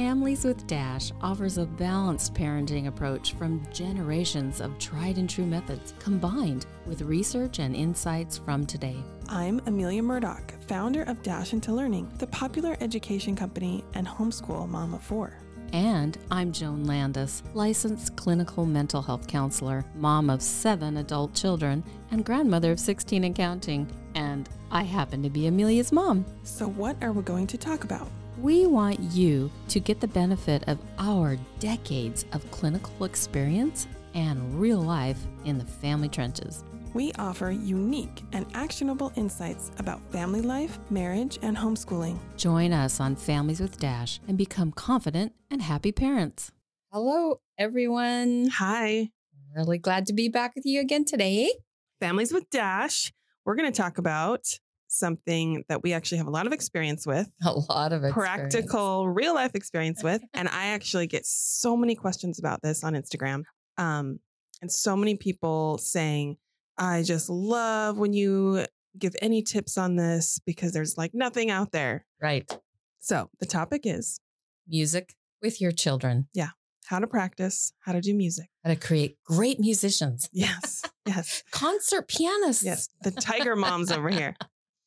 [0.00, 5.92] Families with Dash offers a balanced parenting approach from generations of tried and true methods
[5.98, 8.96] combined with research and insights from today.
[9.28, 14.94] I'm Amelia Murdoch, founder of Dash into Learning, the popular education company and homeschool mom
[14.94, 15.36] of four.
[15.74, 22.24] And I'm Joan Landis, licensed clinical mental health counselor, mom of seven adult children, and
[22.24, 23.86] grandmother of 16 and counting.
[24.14, 26.24] And I happen to be Amelia's mom.
[26.42, 28.08] So, what are we going to talk about?
[28.40, 34.80] We want you to get the benefit of our decades of clinical experience and real
[34.80, 36.64] life in the family trenches.
[36.94, 42.18] We offer unique and actionable insights about family life, marriage, and homeschooling.
[42.38, 46.50] Join us on Families with Dash and become confident and happy parents.
[46.90, 48.48] Hello, everyone.
[48.54, 49.10] Hi,
[49.54, 51.52] Really glad to be back with you again today.
[51.98, 53.12] Families with Dash.
[53.44, 54.46] We're going to talk about
[54.90, 58.14] something that we actually have a lot of experience with, A lot of experience.
[58.52, 60.20] practical, real life experience with.
[60.34, 63.42] and I actually get so many questions about this on Instagram.
[63.78, 64.18] Um,
[64.60, 66.36] and so many people saying,
[66.76, 68.66] I just love when you
[68.98, 72.04] give any tips on this because there's like nothing out there.
[72.20, 72.50] Right.
[72.98, 74.20] So the topic is
[74.68, 76.28] Music with your children.
[76.34, 76.50] Yeah.
[76.86, 78.48] How to practice, how to do music.
[78.64, 80.28] How to create great musicians.
[80.32, 82.64] Yes, yes, Concert pianists.
[82.64, 82.88] yes.
[83.02, 84.34] The tiger moms over here.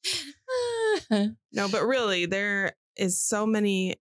[1.51, 3.95] No, but really, there is so many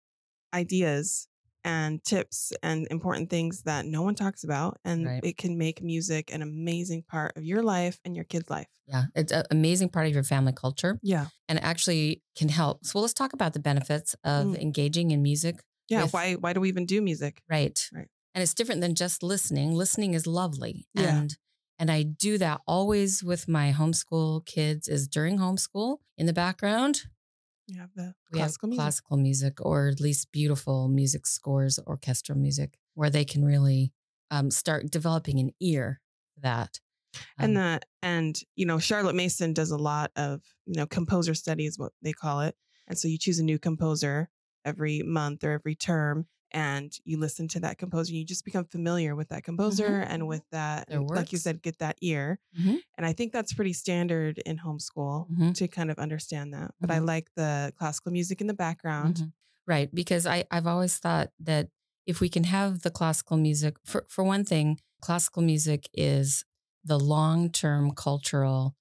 [0.54, 1.28] ideas
[1.64, 4.78] and tips and important things that no one talks about.
[4.84, 5.20] And Right.
[5.24, 8.66] it can make music an amazing part of your life and your kid's life.
[8.86, 9.04] yeah.
[9.14, 11.26] It's an amazing part of your family culture Yeah.
[11.48, 12.84] and actually can help.
[12.84, 14.60] So let's talk about the benefits of Mm.
[14.60, 15.62] engaging in music.
[15.88, 16.02] Yeah.
[16.02, 17.42] With- why why do we even do music?
[17.48, 17.78] Right.
[17.92, 18.08] Right.
[18.34, 19.72] And it's different than just listening.
[19.72, 20.86] Listening is lovely.
[20.94, 21.16] Yeah.
[21.20, 21.36] And
[21.82, 27.06] and I do that always with my homeschool kids is during homeschool in the background.
[27.66, 28.84] You have the we classical have music.
[28.84, 33.92] classical music or at least beautiful music scores, orchestral music, where they can really
[34.30, 36.00] um, start developing an ear
[36.36, 36.78] for that.
[37.36, 41.34] and Um, the and you know Charlotte Mason does a lot of you know composer
[41.34, 42.54] studies what they call it
[42.86, 44.28] and so you choose a new composer
[44.64, 49.14] every month or every term and you listen to that composer you just become familiar
[49.16, 52.82] with that composer and with that and like you said get that ear Mhm.
[52.96, 55.54] and I think that's pretty standard in homeschool Mhm.
[55.54, 57.06] to kind of understand that but I Mhm.
[57.06, 59.32] like the classical music in the background Mhm.
[59.66, 59.94] Right.
[59.94, 61.68] Because I, I've always thought that
[62.06, 66.44] if we can have the classical music, for, for one thing, classical music is
[66.84, 68.74] the long term cultural,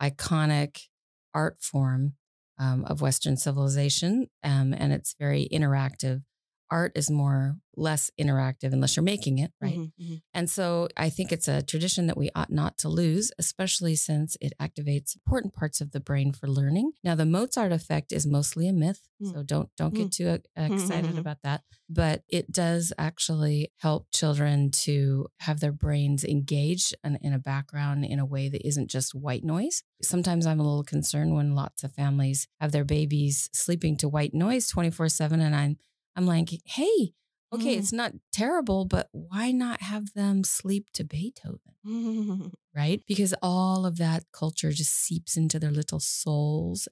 [0.00, 0.88] iconic
[1.34, 2.16] art form
[2.58, 4.28] um, of Western civilization.
[4.44, 6.22] Um, and it's very interactive.
[6.70, 9.78] Art is more less interactive unless you're making it, right?
[9.78, 10.22] Mhm, mhm.
[10.34, 14.36] And so I think it's a tradition that we ought not to lose, especially since
[14.40, 16.92] it activates important parts of the brain for learning.
[17.04, 19.32] Now, the Mozart effect is mostly a myth, Mm.
[19.32, 19.96] so don't don't Mm.
[19.98, 21.18] get too uh, excited Mhm.
[21.18, 21.62] about that.
[21.88, 28.04] But it does actually help children to have their brains engaged in, in a background
[28.04, 29.82] in a way that isn't just white noise.
[30.02, 34.34] Sometimes I'm a little concerned when lots of families have their babies sleeping to white
[34.34, 35.78] noise 24 seven, and I'm
[36.18, 37.12] I'm like, hey,
[37.52, 37.78] okay, Mm.
[37.78, 41.60] it's not terrible, but why not have them sleep to Beethoven?
[42.74, 43.02] Right?
[43.08, 46.86] Because all of that culture just seeps into their little souls.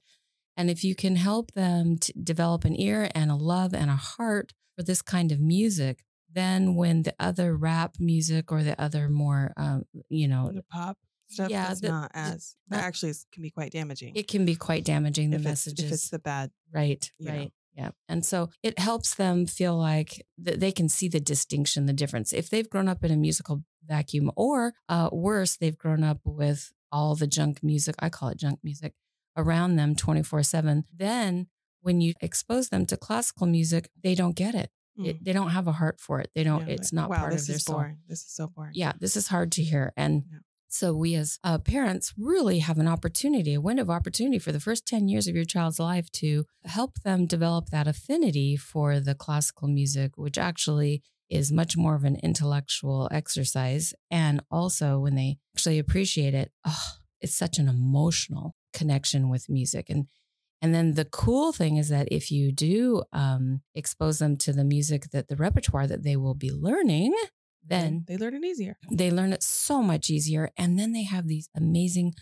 [0.57, 3.95] And if you can help them to develop an ear and a love and a
[3.95, 9.07] heart for this kind of music, then when the other rap music or the other
[9.07, 10.97] more, um, you know, the pop
[11.29, 14.45] stuff Yeah, that's the- not as that actually is, can be quite damaging it can
[14.45, 15.29] be quite damaging.
[15.29, 15.85] The if it's, messages.
[15.85, 17.39] if it's the bad Right, right.
[17.43, 17.49] know.
[17.77, 17.91] Yeah.
[18.09, 22.33] And so it helps them feel like th- they can see the distinction, the difference.
[22.33, 26.73] If they've grown up in a musical vacuum, or uh, worse, they've grown up with
[26.91, 28.93] all the junk music, I call it junk music,
[29.37, 31.47] around them 24 7, then
[31.81, 34.71] when you expose them to classical music, they don't get it.
[34.97, 35.23] it Mm.
[35.25, 36.31] they don't have a heart for it.
[36.33, 37.75] They don't, Yeah, it's not wow, part of their is soul.
[37.75, 37.97] boring.
[38.07, 38.71] This is so boring.
[38.73, 39.93] Yeah, this is hard to hear.
[39.95, 40.39] And Yeah.
[40.69, 44.59] So we as uh, parents really have an opportunity, a window of opportunity for the
[44.59, 49.15] first 10 years of your child's life to help them develop that affinity for the
[49.15, 53.93] classical music, which actually is much more of an intellectual exercise.
[54.11, 56.91] And also when they actually appreciate it, oh,
[57.21, 59.89] it's such an emotional connection with music.
[59.89, 60.07] And
[60.59, 64.63] and then the cool thing is that if you do um, expose them to the
[64.63, 67.13] music that the repertoire that they will be learning,
[67.69, 68.77] then they learn it easier.
[68.91, 72.13] they learn it so much easier and then they have these amazing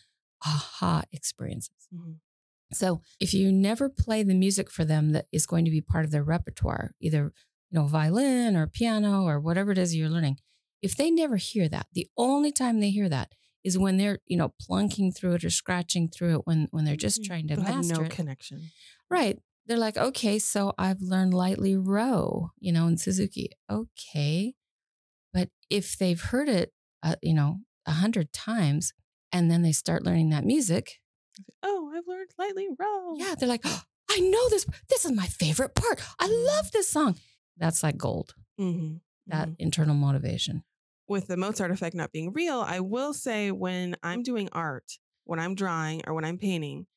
[0.46, 2.20] aha experiences Mhm.
[2.74, 6.06] so if you never play the music for them that is going to be part
[6.06, 7.32] of their repertoire either
[7.70, 10.38] you know violin or piano or whatever it is you're learning
[10.82, 13.32] if they never hear that the only time they hear that
[13.64, 16.96] is when they're you know plunking through it or scratching through it when when they're
[17.08, 17.28] just Mhm.
[17.28, 18.72] trying to They'll have master no it connection.
[19.10, 23.50] right they're like, okay, so I've learned lightly row, you know, in Suzuki.
[23.68, 24.54] Okay.
[25.70, 26.74] If they've heard it,
[27.04, 28.94] uh, you know, a hundred times
[29.32, 31.00] and then they start learning that music,
[31.62, 33.16] Oh, I've learned lightly row.
[33.18, 34.66] yeah, they're like, oh, I know this.
[34.90, 36.02] This is my favorite part.
[36.20, 36.48] I Mm-hmm.
[36.48, 37.18] love this song.
[37.58, 39.02] That's like gold, Mhm.
[39.28, 39.56] that Mhm.
[39.60, 40.64] internal motivation.
[41.08, 45.40] with the Mozart effect not being real, I will say when I'm doing art, when
[45.40, 46.88] I'm drawing or when I'm painting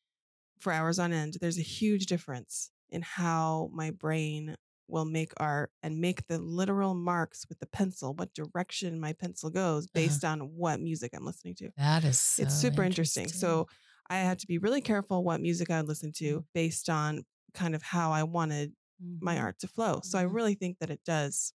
[0.58, 4.56] for hours on end, there's a huge difference in how my brain
[4.88, 9.50] will make art and make the literal marks with the pencil, what direction my pencil
[9.50, 11.70] goes based on what music I'm listening to.
[11.76, 13.32] That is it's super interesting.
[13.32, 13.68] So
[14.10, 17.24] I had to be really careful what music I would listen to based on
[17.54, 18.74] kind of how I wanted
[19.20, 19.40] my Mhm.
[19.40, 20.00] art to flow.
[20.04, 20.34] So I Mhm.
[20.34, 21.52] really think that it does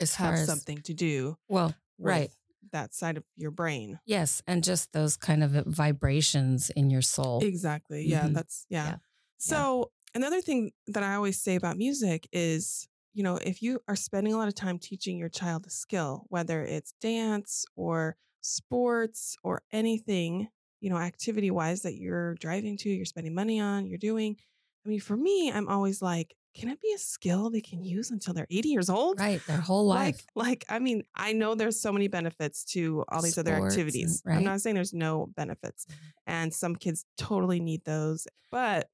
[0.00, 2.32] as have as something to do well, with right.
[2.72, 4.00] that side of your brain.
[4.04, 7.40] Yes, and just those kind of vibrations in your soul.
[7.42, 8.04] Exactly.
[8.04, 8.34] Yeah, Mhm.
[8.34, 8.92] that's yeah.
[8.92, 8.98] Yeah.
[9.38, 13.96] So, another thing that I always say about music is, you know, if you are
[13.96, 19.36] spending a lot of time teaching your child a skill, whether it's dance or sports
[19.42, 20.48] or anything,
[20.80, 24.36] you know, activity wise that you're driving to, you're spending money on, you're doing.
[24.84, 28.10] I mean, for me, I'm always like, can it be a skill they can use
[28.10, 29.18] until they're 80 years old?
[29.20, 30.26] Right, their whole life.
[30.34, 33.74] Like, like, I mean, I know there's so many benefits to all these other Sports
[33.74, 34.22] and- activities.
[34.24, 34.36] right.
[34.36, 35.94] I'm not saying there's no benefits, Mhm.
[36.26, 38.26] and some kids totally need those.
[38.50, 38.90] But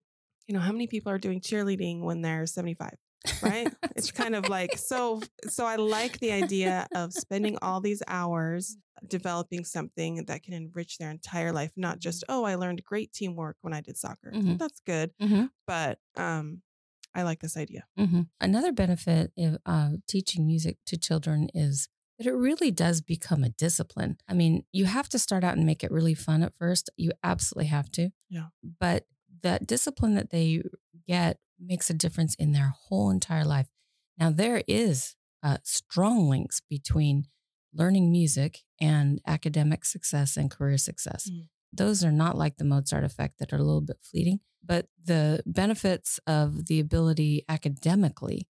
[0.48, 2.94] you know, how many people are doing cheerleading when they're 75?
[3.42, 3.68] Right?
[3.96, 5.20] It's kind of like so.
[5.48, 10.98] So I like the idea of spending all these hours developing something that can enrich
[10.98, 14.32] their entire life, not just oh, I learned great teamwork when I did soccer.
[14.34, 14.58] Mhm.
[14.58, 15.50] That's good, Mhm.
[15.66, 16.62] but um,
[17.14, 17.84] I like this idea.
[17.96, 23.42] hmm Another benefit of uh, teaching music to children is that it really does become
[23.44, 24.16] a discipline.
[24.28, 26.90] I mean, you have to start out and make it really fun at first.
[26.96, 28.10] You absolutely have to.
[28.28, 28.48] Yeah.
[28.80, 29.06] But
[29.42, 30.62] that discipline that they
[31.06, 33.68] get makes a difference in their whole entire life.
[34.18, 37.26] Now, there is uh, strong links between
[37.74, 41.28] learning music and academic success and career success.
[41.30, 41.48] Mm.
[41.72, 45.42] Those are not like the Mozart effect that are a little bit fleeting, but the
[45.46, 48.48] benefits of the ability academically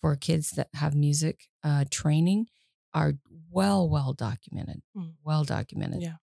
[0.00, 2.46] for kids that have music uh, training
[2.92, 3.14] are
[3.50, 4.82] well, well documented.
[4.96, 5.14] Mm.
[5.24, 6.02] Well documented.
[6.02, 6.16] Yeah.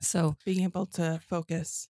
[0.00, 1.88] So, Being able to focus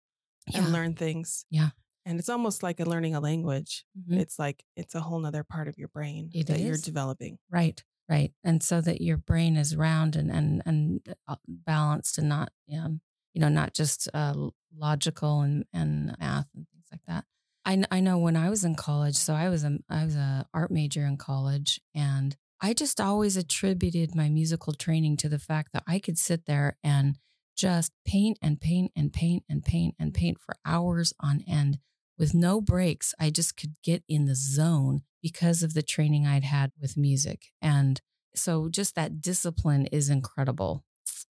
[0.47, 0.59] yeah.
[0.59, 1.45] and learn things.
[1.49, 1.69] Yeah.
[2.05, 3.83] And it's almost like a learning a language.
[3.97, 4.19] Mhm.
[4.19, 7.39] It's like it's a whole nother part of your brain It that you're developing.
[7.49, 8.31] Right, right.
[8.43, 13.01] And so that your brain is round and and and uh, balanced and not um,
[13.33, 14.33] you know not just uh,
[14.77, 17.25] logical and and math and things like that.
[17.65, 20.47] I I know when I was in college, so I was a I was a
[20.53, 25.73] art major in college, and I just always attributed my musical training to the fact
[25.73, 27.17] that I could sit there and
[27.55, 31.79] just paint and paint and paint and paint and paint for hours on end
[32.17, 33.13] with no breaks.
[33.19, 37.47] I just could get in the zone because of the training I'd had with music.
[37.61, 37.99] And
[38.35, 40.83] so just that discipline is incredible.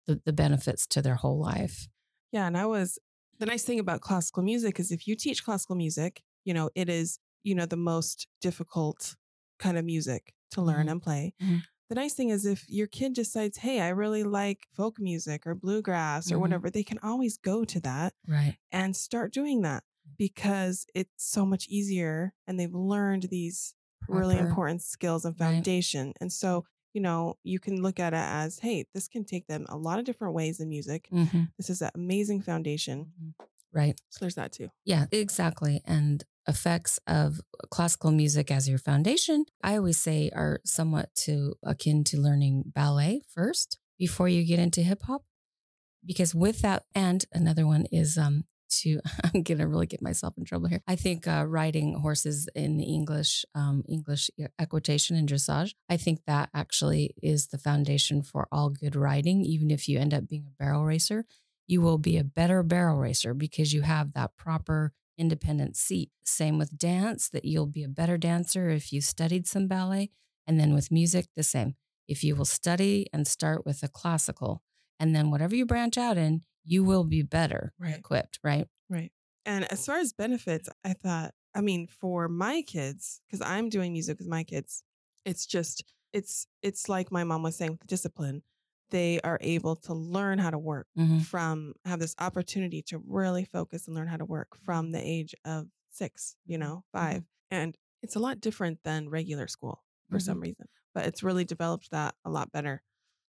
[0.07, 1.87] The, the benefits to their whole life.
[2.31, 2.47] Yeah.
[2.47, 2.97] And I was
[3.39, 6.89] the nice thing about classical music is if you teach classical music, you know, it
[6.89, 9.15] is, you know, the most difficult
[9.59, 10.91] kind of music to learn Mhm.
[10.91, 11.33] and play.
[11.41, 11.61] Mhm.
[11.89, 15.55] The nice thing is if your kid decides, hey, I really like folk music or
[15.55, 16.41] bluegrass or Mhm.
[16.41, 18.57] whatever, they can always go to that Right.
[18.71, 19.83] and start doing that
[20.17, 23.73] because it's so much easier and they've learned these
[24.07, 25.47] really important skills and Right.
[25.55, 26.13] foundation.
[26.21, 29.65] And so, you know, you can look at it as, hey, this can take them
[29.69, 31.09] a lot of different ways in music.
[31.11, 31.51] Mhm.
[31.57, 33.13] This is an amazing foundation.
[33.71, 33.99] Right.
[34.09, 34.69] So there's that too.
[34.85, 35.81] Yeah, exactly.
[35.85, 37.39] And effects of
[37.69, 43.21] classical music as your foundation, I always say are somewhat to akin to learning ballet
[43.33, 45.23] first before you get into hip hop.
[46.05, 50.45] Because with that, and another one is um to I'm gonna really get myself in
[50.45, 50.81] trouble here.
[50.87, 55.73] I think uh, riding horses in the English um, English equitation and dressage.
[55.89, 59.43] I think that actually is the foundation for all good riding.
[59.43, 61.25] Even if you end up being a barrel racer,
[61.67, 66.09] you will be a better barrel racer because you have that proper independent seat.
[66.25, 70.09] Same with dance, that you'll be a better dancer if you studied some ballet.
[70.47, 71.75] And then with music, the same.
[72.07, 74.63] If you will study and start with a classical,
[74.99, 77.97] and then whatever you branch out in, you will be better Right.
[77.97, 78.67] equipped, right?
[78.89, 79.11] Right.
[79.45, 83.93] And as far as benefits, I thought, I mean, for my kids, because I'm doing
[83.93, 84.83] music with my kids,
[85.25, 85.83] it's just,
[86.13, 88.41] it's, it's like my mom was saying with discipline.
[88.91, 91.21] They are able to learn how to work Mhm.
[91.21, 95.35] from, have this opportunity to really focus and learn how to work from the age
[95.45, 96.67] of six, you mm-hmm.
[96.67, 96.97] know, mm-hmm.
[96.97, 100.25] 5 And it's a lot different than regular school for mm-hmm.
[100.25, 102.83] some reason, but it's really developed that a lot better.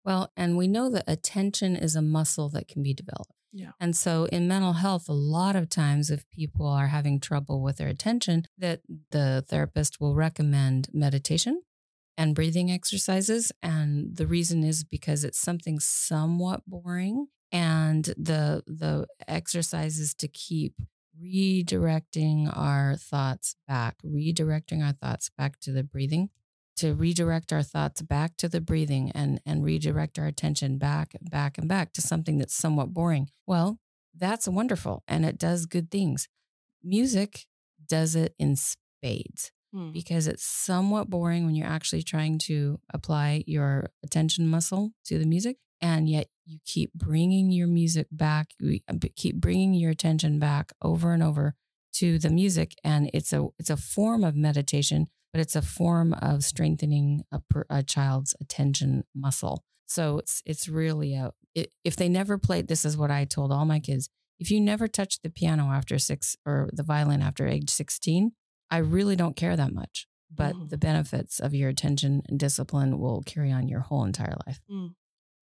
[0.05, 3.33] Well, and we know that attention is a muscle that can be developed.
[3.53, 3.73] Yeah.
[3.81, 7.79] And so in mental health, a lot of times if people are having trouble with
[7.79, 11.63] their attention, that the therapist will recommend meditation
[12.17, 13.53] and breathing exercises.
[13.63, 17.27] And the reason is because it's something somewhat boring.
[17.53, 20.75] And the the exercises to keep
[21.23, 26.31] redirecting our thoughts back, redirecting our thoughts back to the breathing,
[26.77, 31.57] to redirect our thoughts back to the breathing and, and redirect our attention back, back,
[31.57, 33.31] and back to something that's somewhat boring.
[33.47, 33.79] Well,
[34.15, 36.29] that's wonderful and it does good things.
[36.83, 37.47] Music
[37.89, 39.91] does it in spades Hmm.
[39.91, 45.27] because it's somewhat boring when you're actually trying to apply your attention muscle to the
[45.27, 50.39] music and yet you keep bringing your music back you uh, keep bringing your attention
[50.39, 51.57] back over and over
[51.93, 56.15] to the music and it's a it's a form of meditation but it's a form
[56.23, 61.33] of strengthening a, a child's attention muscle so it's it's really a
[61.85, 64.89] if they never played this is what i told all my kids if you never
[64.89, 68.33] touch the piano after six or the violin after age 16
[68.71, 70.69] I really don't care that much, but Mhm.
[70.71, 74.61] the benefits of your attention and discipline will carry on your whole entire life.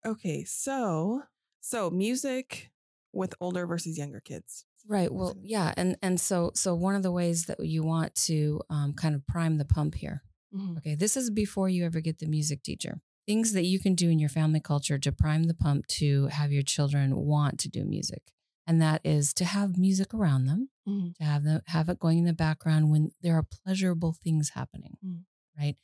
[0.04, 1.22] Okay, so
[1.60, 2.70] so music
[3.12, 4.64] with older versus younger kids.
[4.86, 5.12] Right.
[5.12, 8.94] Well, yeah, and and so so one of the ways that you want to um,
[8.94, 10.22] kind of prime the pump here.
[10.54, 10.78] Mhm.
[10.78, 13.00] Okay, this is before you ever get the music teacher.
[13.26, 16.50] Things that you can do in your family culture to prime the pump to have
[16.50, 18.32] your children want to do music,
[18.70, 21.16] and that is to have music around them, Mhm.
[21.16, 24.96] to have them have it going in the background when there are pleasurable things happening.
[25.04, 25.24] Mm.
[25.58, 25.76] Right.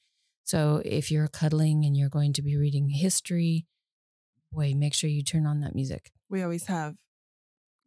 [0.45, 3.67] So if you're cuddling and you're going to be reading history,
[4.53, 6.13] boy, make sure you turn on that music.
[6.31, 6.95] We always have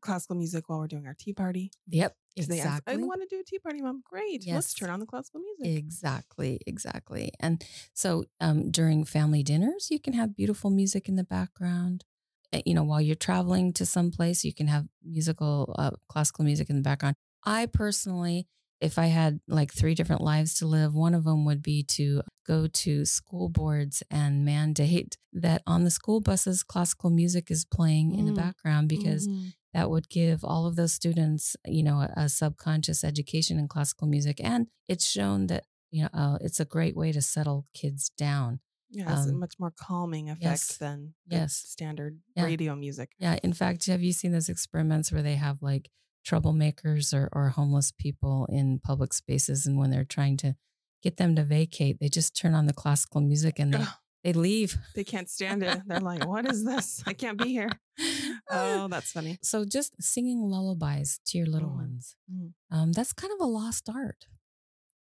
[0.01, 1.71] classical music while we're doing our tea party.
[1.87, 2.15] Yep.
[2.35, 2.93] they ask, Exactly.
[2.93, 4.01] I want to do a tea party, mom.
[4.05, 4.45] Great.
[4.45, 4.55] Yes.
[4.55, 5.77] Let's turn on the classical music.
[5.77, 7.31] Exactly, exactly.
[7.39, 7.63] And
[7.93, 12.05] so um, during family dinners, you can have beautiful music in the background.
[12.53, 16.45] Uh, You know, while you're traveling to some place, you can have musical, uh, classical
[16.45, 17.15] music in the background.
[17.45, 18.47] I personally,
[18.81, 22.21] if I had like three different lives to live, one of them would be to
[22.47, 28.13] go to school boards and mandate that on the school buses, classical music is playing
[28.13, 28.35] in the Mm.
[28.35, 29.53] background because Mhm.
[29.73, 34.07] that would give all of those students, you know, a, a subconscious education in classical
[34.07, 34.39] music.
[34.43, 38.59] And it's shown that, you know, uh, it's a great way to settle kids down.
[38.89, 40.77] Yeah, it's a um, much more calming effect yes.
[40.77, 41.53] than Yes.
[41.55, 42.43] standard Yeah.
[42.45, 43.11] radio music.
[43.19, 43.37] Yeah.
[43.43, 45.89] In fact, have you seen those experiments where they have like
[46.27, 49.65] troublemakers or, or homeless people in public spaces?
[49.65, 50.55] And when they're trying to
[51.01, 53.85] get them to vacate, they just turn on the classical music and they,
[54.23, 54.77] they leave.
[54.95, 55.81] they can't stand it.
[55.87, 57.01] They're like, what is this?
[57.05, 57.69] I can't be here.
[58.51, 59.37] Oh, that's funny.
[59.43, 61.75] So just singing lullabies to your little Mm.
[61.75, 62.15] ones.
[62.33, 62.53] Mm.
[62.71, 64.25] Um, that's kind of a lost art.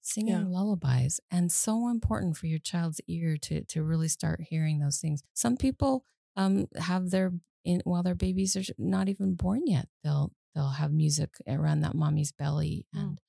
[0.03, 0.45] Singing Yeah.
[0.47, 5.23] lullabies and so important for your child's ear to to really start hearing those things.
[5.35, 6.05] Some people
[6.37, 7.33] um have their
[7.65, 9.89] in while their babies are not even born yet.
[10.03, 13.01] They'll they'll have music around that mommy's belly Mm.
[13.01, 13.21] and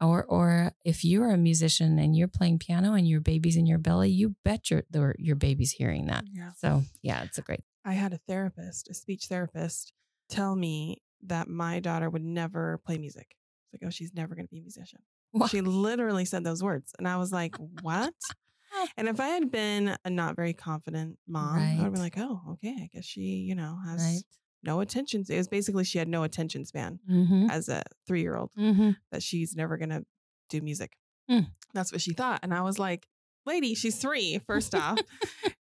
[0.00, 3.78] or or if you're a musician and you're playing piano and your baby's in your
[3.78, 4.84] belly, you bet your
[5.18, 6.24] your baby's hearing that.
[6.30, 6.52] Yeah.
[6.58, 7.60] So yeah, it's a great.
[7.84, 9.92] I had a therapist, a speech therapist,
[10.28, 13.36] tell me that my daughter would never play music.
[13.72, 15.00] It's like, oh, she's never going to be a musician.
[15.34, 15.46] Wow.
[15.48, 16.92] She literally said those words.
[16.98, 18.14] And I was like, what?
[18.96, 21.92] and if I had been a not very confident mom, I would Right.
[21.92, 24.22] be like, oh, okay, I guess she, you know, has Right.
[24.62, 25.24] no attention.
[25.28, 27.50] It was basically she had no attention span Mm-hmm.
[27.50, 28.90] as a three year old, Mm-hmm.
[29.10, 30.04] that she's never going to
[30.50, 30.96] do music.
[31.28, 31.40] Hmm.
[31.72, 32.40] That's what she thought.
[32.42, 33.06] And I was like,
[33.46, 34.98] lady, she's three, first off.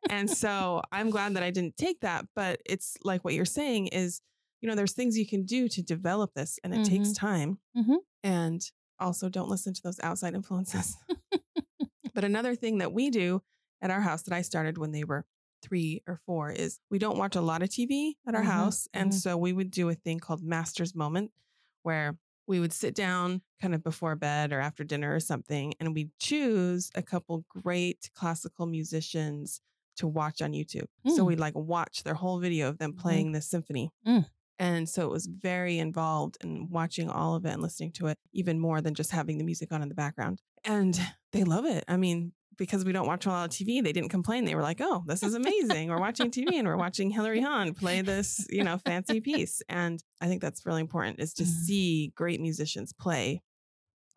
[0.09, 2.25] and so I'm glad that I didn't take that.
[2.35, 4.21] But it's like what you're saying is,
[4.61, 7.59] you know, there's things you can do to develop this and it takes time.
[7.77, 7.97] Mhm.
[8.23, 8.61] And
[8.99, 10.97] also don't listen to those outside influences.
[12.13, 13.41] but another thing that we do
[13.81, 15.25] at our house that I started when they were
[15.61, 18.87] three or four is we don't watch a lot of TV at our Mhm, house.
[18.93, 19.13] And mhm.
[19.13, 21.31] so we would do a thing called Master's Moment
[21.83, 25.93] where we would sit down kind of before bed or after dinner or something and
[25.93, 29.61] we'd choose a couple great classical musicians
[29.97, 30.87] to watch on YouTube.
[31.07, 31.25] So Mm.
[31.27, 33.91] we'd like watch their whole video of them playing the symphony.
[34.07, 34.25] Mm.
[34.59, 38.17] And so it was very involved in watching all of it and listening to it
[38.33, 40.41] even more than just having the music on in the background.
[40.65, 40.99] And
[41.31, 41.85] they love it.
[41.87, 44.43] I mean, because we don't watch a lot of TV, they didn't complain.
[44.43, 45.87] They were like, "Oh, this is amazing.
[45.87, 50.03] we're watching TV and we're watching Hilary Hahn play this, you know, fancy piece." And
[50.19, 51.47] I think that's really important is to Mhm.
[51.47, 53.41] see great musicians play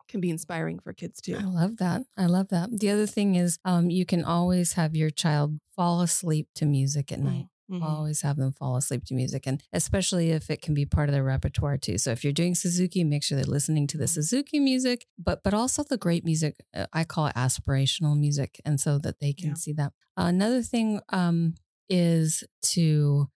[0.09, 1.37] can be inspiring for kids too.
[1.39, 2.03] I love that.
[2.17, 2.77] I love that.
[2.77, 7.11] The other thing is, um, you can always have your child fall asleep to music
[7.13, 7.47] at night.
[7.71, 7.81] Mhm.
[7.81, 11.13] Always have them fall asleep to music, and especially if it can be part of
[11.13, 11.97] their repertoire too.
[11.97, 14.09] So if you're doing Suzuki, make sure they're listening to the Mhm.
[14.09, 16.55] Suzuki music, but but also the great music.
[16.73, 19.53] uh, I call it aspirational music, and so that they can Yeah.
[19.55, 19.93] see that.
[20.15, 21.55] another thing um,
[21.89, 23.29] is to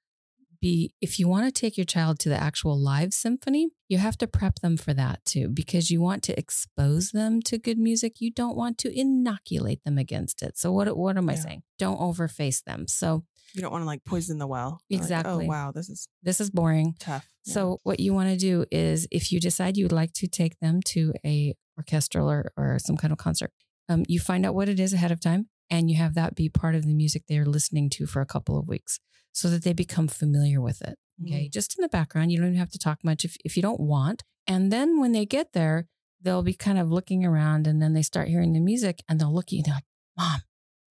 [0.61, 4.17] be if you want to take your child to the actual live symphony, you have
[4.17, 8.19] to prep them for that too, because you want to expose them to good music.
[8.21, 10.57] You don't want to inoculate them against it.
[10.57, 11.63] So what what am I saying?
[11.79, 12.87] Don't overface them.
[12.87, 13.23] So
[13.53, 14.79] You don't want to like poison the well.
[14.89, 15.45] You're like, Exactly.
[15.45, 16.95] oh wow, this is this is boring.
[16.99, 17.27] tough.
[17.45, 17.53] Yeah.
[17.53, 20.59] So what you want to do is if you decide you would like to take
[20.59, 23.51] them to a orchestral or, or some kind of concert,
[23.89, 26.49] um, you find out what it is ahead of time and you have that be
[26.49, 28.99] part of the music they're listening to for a couple of weeks
[29.31, 30.97] so that they become familiar with it.
[31.25, 31.49] Okay.
[31.49, 32.31] Just in the background.
[32.31, 34.23] You don't even have to talk much if, if you don't want.
[34.45, 35.87] And then when they get there,
[36.21, 39.33] they'll be kind of looking around and then they start hearing the music and they'll
[39.33, 39.83] look at you and they're like,
[40.17, 40.41] Mom,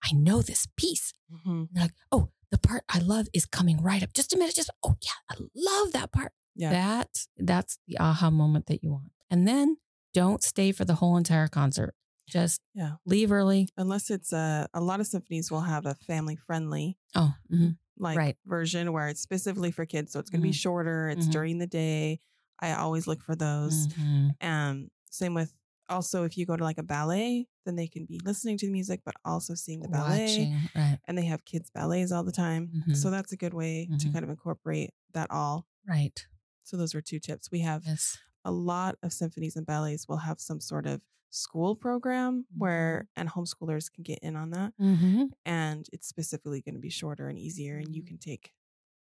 [0.04, 1.14] I know this piece.
[1.32, 1.46] Mhm.
[1.46, 4.12] And they're like, oh, the part I love is coming right up.
[4.14, 4.54] Just a minute.
[4.54, 6.32] Just, oh, yeah, I love that part.
[6.54, 6.70] Yeah.
[6.70, 9.11] That, that's the aha moment that you want.
[9.30, 9.78] And then
[10.12, 11.94] don't stay for the whole entire concert.
[12.28, 12.92] Just Yeah.
[13.04, 13.68] leave early.
[13.76, 17.76] Unless it's a a lot of symphonies will have a family friendly Oh, mhm.
[17.99, 18.37] like Right.
[18.46, 20.12] version where it's specifically for kids.
[20.12, 21.08] So it's going to be shorter.
[21.08, 21.32] It's Mhm.
[21.32, 22.20] during the day.
[22.61, 23.88] I always look for those.
[23.88, 24.42] Mhm.
[24.42, 25.52] Um, same with
[25.88, 28.72] also if you go to like a ballet, then they can be listening to the
[28.72, 30.20] music but also seeing the ballet.
[30.22, 32.70] Watching, right, And they have kids ballets all the time.
[32.88, 32.96] Mhm.
[32.96, 34.12] So that's a good way to Mhm.
[34.12, 35.66] kind of incorporate that all.
[35.86, 36.26] right.
[36.62, 37.50] So those were two tips.
[37.50, 38.18] We have Yes.
[38.44, 43.28] a lot of symphonies and ballets will have some sort of school program where and
[43.28, 45.30] homeschoolers can get in on that Mhm.
[45.44, 48.06] and it's specifically going to be shorter and easier and you Mhm.
[48.06, 48.54] can take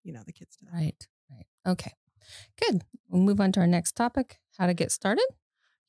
[0.04, 1.46] you know the kids to that Right, right.
[1.66, 1.94] Okay,
[2.58, 2.84] good.
[3.10, 5.28] We'll move on to our next topic how to get started.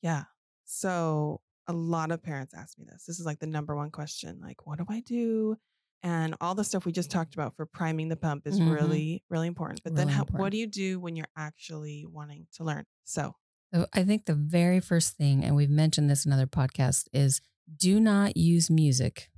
[0.01, 0.25] yeah
[0.65, 4.39] so a lot of parents ask me this this is like the number one question
[4.41, 5.55] like what do i do
[6.03, 8.71] and all the stuff we just talked about for priming the pump is Mhm.
[8.73, 10.39] really really important but then how, important.
[10.41, 13.35] what do you do when you're actually wanting to learn so
[13.73, 17.41] So I think the very first thing, and we've mentioned this in other podcasts, is
[17.77, 19.29] do not use music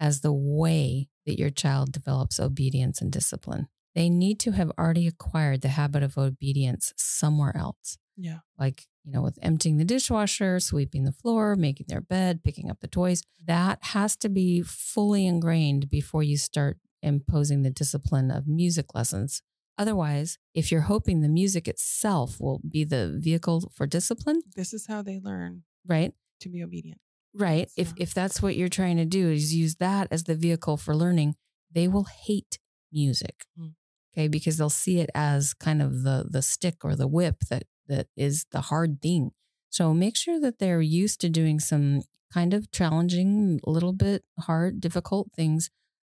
[0.00, 3.68] as the way that your child develops obedience and discipline.
[3.94, 7.96] They need to have already acquired the habit of obedience somewhere else.
[8.16, 12.70] yeah Like, you know, with emptying the dishwasher, sweeping the floor, making their bed, picking
[12.70, 13.22] up the toys.
[13.46, 19.40] That has to be fully ingrained before you start imposing the discipline of music lessons.
[19.78, 24.86] Otherwise, if you're hoping the music itself will be the vehicle for discipline, this is
[24.88, 26.12] how they learn right?
[26.40, 27.00] to be obedient
[27.34, 27.70] Right.
[27.76, 30.94] If if that's what you're trying to do is use that as the vehicle for
[30.94, 31.36] learning,
[31.70, 32.58] they will hate
[32.92, 33.44] music.
[33.58, 33.74] Mm.
[34.12, 37.64] Okay, because they'll see it as kind of the the stick or the whip that
[37.88, 39.32] that is the hard thing.
[39.70, 44.24] So make sure that they're used to doing some kind of challenging, a little bit
[44.38, 45.70] hard, difficult things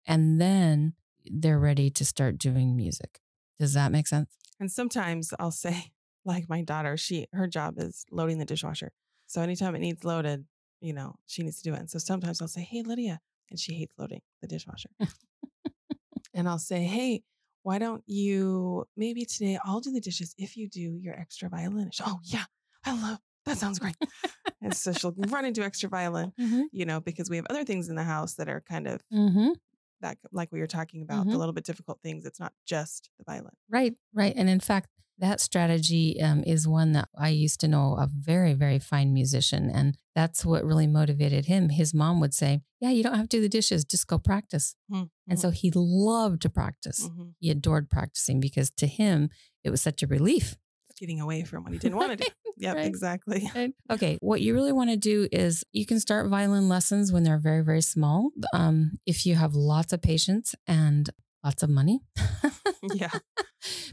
[0.06, 0.94] and then
[1.26, 3.20] they're ready to start doing music.
[3.60, 4.30] Does that make sense?
[4.60, 5.92] And sometimes I'll say,
[6.26, 8.92] like my daughter, she her job is loading the dishwasher.
[9.28, 10.46] So anytime it needs loaded,
[10.82, 11.80] you know, she needs to do it.
[11.80, 14.90] And so sometimes I'll say, Hey Lydia, and she hates loading the dishwasher.
[16.34, 17.24] and I'll say, Hey,
[17.64, 21.92] why don't you maybe today I'll do the dishes if you do your extra violin?
[22.06, 22.46] Oh yeah,
[22.86, 23.96] I love that sounds great.
[24.62, 26.64] and so she'll run into extra violin, Mm-hmm.
[26.72, 29.52] you know, because we have other things in the house that are kind of Mm-hmm.
[30.02, 31.38] That like we were talking about, the Mhm.
[31.40, 32.26] little bit difficult things.
[32.26, 33.54] It's not just the violin.
[33.70, 34.34] Right, right.
[34.36, 38.54] And in fact, that strategy um, is one that I used to know a very,
[38.54, 39.70] very fine musician.
[39.70, 41.70] And that's what really motivated him.
[41.70, 44.76] His mom would say, Yeah, you don't have to do the dishes, just go practice.
[45.28, 47.08] And so he loved to practice.
[47.08, 47.36] Mhm.
[47.40, 49.30] He adored practicing because to him,
[49.64, 50.58] it was such a relief.
[51.02, 52.28] Getting away from what he didn't want to do.
[52.58, 52.86] Yep, Right.
[52.86, 53.52] exactly.
[53.92, 57.40] Okay, what you really want to do is you can start violin lessons when they're
[57.40, 58.30] very, very small.
[58.54, 61.10] Um, if you have lots of patience and
[61.44, 62.00] lots of money.
[62.96, 63.12] Yeah.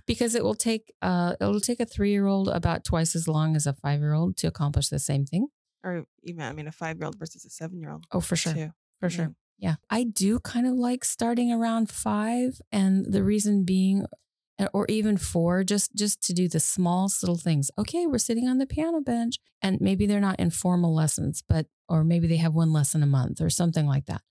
[0.06, 3.54] because it will take uh it'll take a three year old about twice as long
[3.54, 5.48] as a five year old to accomplish the same thing.
[5.84, 8.04] Or even, I mean, a five year old versus a seven year old.
[8.12, 8.54] Oh, for sure.
[8.54, 8.70] Too.
[9.00, 9.34] For sure.
[9.58, 9.70] Yeah.
[9.70, 9.74] Yeah.
[9.90, 12.60] I do kind of like starting around five.
[12.72, 14.06] And the reason being,
[14.72, 17.70] or even four, just just to do the smallest little things.
[17.78, 19.36] Okay, we're sitting on the piano bench.
[19.62, 23.40] And maybe they're not informal lessons, but or maybe they have one lesson a month
[23.40, 24.22] or something like that.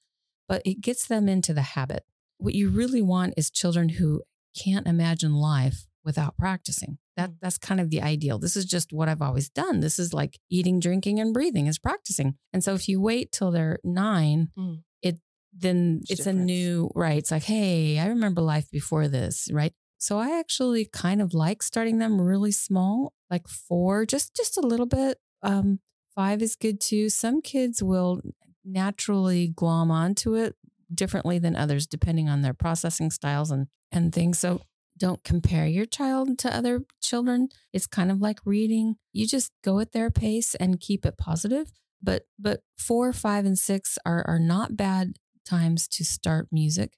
[0.48, 2.04] But it gets them into the habit.
[2.38, 4.22] What you really want is children who
[4.58, 6.98] can't imagine life without practicing.
[7.18, 7.38] That Mm.
[7.42, 8.40] that's kind of the ideal.
[8.40, 9.80] This is just what I've always done.
[9.82, 12.36] This is like eating, drinking, and breathing is practicing.
[12.54, 14.84] And so if you wait till they're nine, Mm.
[15.02, 15.20] it
[15.52, 17.18] then It's it's a new right.
[17.18, 19.74] It's like, hey, I remember life before this, right?
[19.98, 24.62] So I actually kind of like starting them really small, like four, just just a
[24.62, 25.18] little bit.
[25.42, 25.80] Um,
[26.16, 27.10] five is good too.
[27.10, 28.22] Some kids will
[28.64, 30.56] naturally glom onto it
[30.94, 34.40] differently than others, depending on their processing styles and and things.
[34.40, 34.62] So
[34.98, 37.50] don't compare your child to other children.
[37.72, 38.96] It's kind of like reading.
[39.14, 41.72] You just go at their pace and keep it positive.
[42.02, 45.14] But but four, five, and six are are not bad
[45.46, 46.94] times to start music.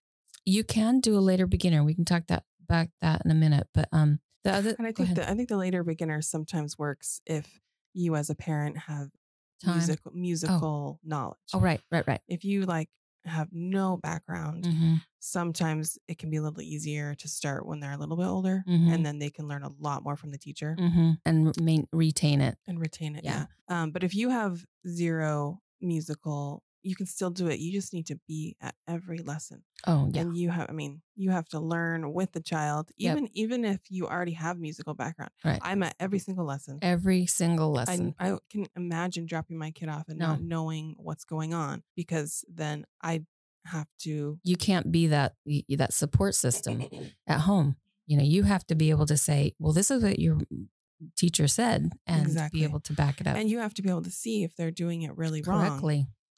[0.46, 1.84] You can do a later beginner.
[1.84, 3.68] We can talk that back that in a minute.
[3.74, 7.22] But um, the other And I think the I think the later beginner sometimes works
[7.26, 7.60] if
[7.94, 9.10] you as a parent have
[9.62, 9.74] Time.
[9.76, 11.38] musical musical knowledge.
[11.54, 12.22] oh right, right, right.
[12.30, 12.88] If you like
[13.26, 17.92] have no background, hmm sometimes it can be a little easier to start when they're
[17.92, 18.94] a little bit older Mhm.
[18.94, 22.40] and then they can learn a lot more from the teacher hmm And main, retain
[22.40, 22.58] it.
[22.66, 23.26] and retain it.
[23.26, 23.48] Yeah.
[23.68, 23.82] Yeah.
[23.82, 27.60] Um, but if you have zero musical, you can still do it.
[27.60, 29.64] You just need to be at every lesson.
[29.88, 30.22] Oh yeah.
[30.22, 33.12] And you have I mean, you have to learn with the child, Yep.
[33.12, 35.32] even even if you already have musical background.
[35.44, 35.60] Right.
[35.62, 36.80] I'm at every single lesson.
[36.82, 38.16] Every single lesson.
[38.20, 40.28] I can imagine dropping my kid off and No.
[40.30, 43.24] not knowing what's going on because then I
[43.66, 45.36] have to you can't be that
[45.70, 46.84] that support system
[47.28, 47.76] at home.
[48.08, 50.40] You know, you have to be able to say, "Well, this is what your
[51.16, 52.62] teacher said," and Exactly.
[52.62, 54.56] be able to back it up and you have to be able to see if
[54.56, 55.62] they're doing it really wrong.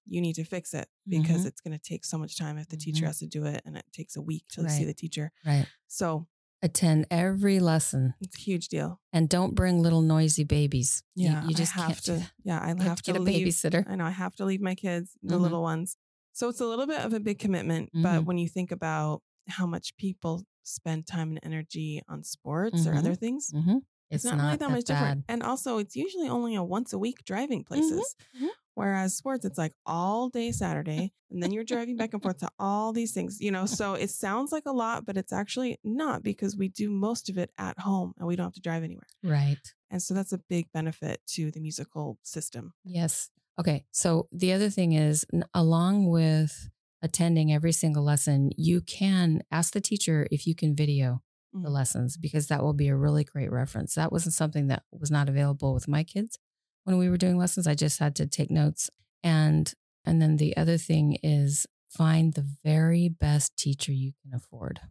[0.05, 1.47] You need to fix it because Mhm.
[1.47, 3.07] it's going to take so much time if the teacher Mhm.
[3.07, 5.31] has to do it and it takes a week to see the teacher.
[5.45, 5.67] Right.
[5.87, 6.27] So
[6.63, 8.99] Attend every lesson, it's a huge deal.
[9.11, 11.01] and don't bring little noisy babies.
[11.15, 12.13] Yeah, you, just I have to.
[12.13, 12.31] that.
[12.43, 13.47] Yeah, I You have, to get a leave.
[13.47, 13.83] babysitter.
[13.87, 15.41] I know I have to leave my kids, the Mhm.
[15.41, 15.97] little ones.
[16.33, 17.89] So it's a little bit of a big commitment.
[17.93, 18.25] But Mhm.
[18.25, 22.97] when you think about how much people spend time and energy on sports or Mhm.
[22.99, 23.77] other things, hmm
[24.11, 25.23] it's, not, really that much different.
[25.29, 28.15] And also, it's usually only a once a week driving places.
[28.35, 28.49] mhm.
[28.75, 32.49] Whereas sports, it's like all day Saturday, and then you're driving back and forth to
[32.57, 33.65] all these things, you know.
[33.65, 37.37] So it sounds like a lot, but it's actually not because we do most of
[37.37, 39.07] it at home and we don't have to drive anywhere.
[39.23, 39.59] Right.
[39.89, 42.73] And so that's a big benefit to the musical system.
[42.83, 43.29] Yes.
[43.59, 43.85] Okay.
[43.91, 46.69] So the other thing is, along with
[47.01, 51.21] attending every single lesson, you can ask the teacher if you can video
[51.53, 51.73] the Mhm.
[51.73, 53.95] lessons because that will be a really great reference.
[53.95, 56.39] That wasn't something that was not available with my kids
[56.83, 57.67] when we were doing lessons.
[57.67, 58.89] I just had to take notes.
[59.23, 59.71] And
[60.05, 64.81] and then the other thing is find the very best teacher you can afford.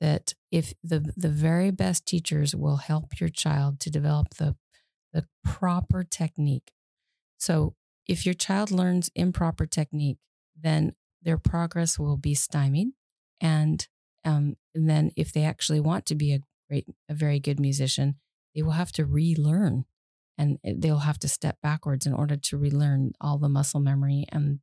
[0.00, 4.56] That if the the very best teachers will help your child to develop the
[5.12, 6.72] the proper technique.
[7.38, 7.74] So
[8.06, 10.18] if your child learns improper technique,
[10.60, 12.88] then their progress will be stymied.
[13.40, 13.86] And
[14.24, 18.16] um, and then if they actually want to be a great, a very good musician,
[18.54, 19.84] they will have to relearn
[20.40, 24.60] and they'll have to step backwards in order to relearn all the muscle memory and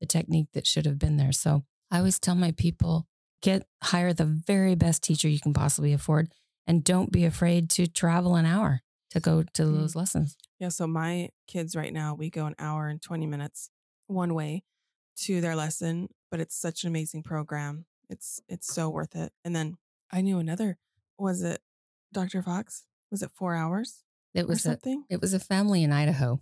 [0.00, 1.32] the technique that should have been there.
[1.32, 3.06] So I always tell my people
[3.42, 6.30] get hire the very best teacher you can possibly afford
[6.66, 9.78] and don't be afraid to travel an hour to go to Mm.
[9.78, 10.36] those lessons.
[10.58, 10.68] Yeah.
[10.68, 13.70] So my kids right now, we go an hour and 20 minutes
[14.06, 14.62] one way
[15.22, 17.86] to their lesson, but it's such an amazing program.
[18.10, 19.32] It's it's so worth it.
[19.44, 19.76] And then
[20.12, 20.76] I knew another
[21.18, 21.62] was it
[22.12, 22.42] Dr.
[22.42, 22.84] Fox?
[23.10, 24.03] Was it four hours
[24.34, 26.40] It was a it was a family in Idaho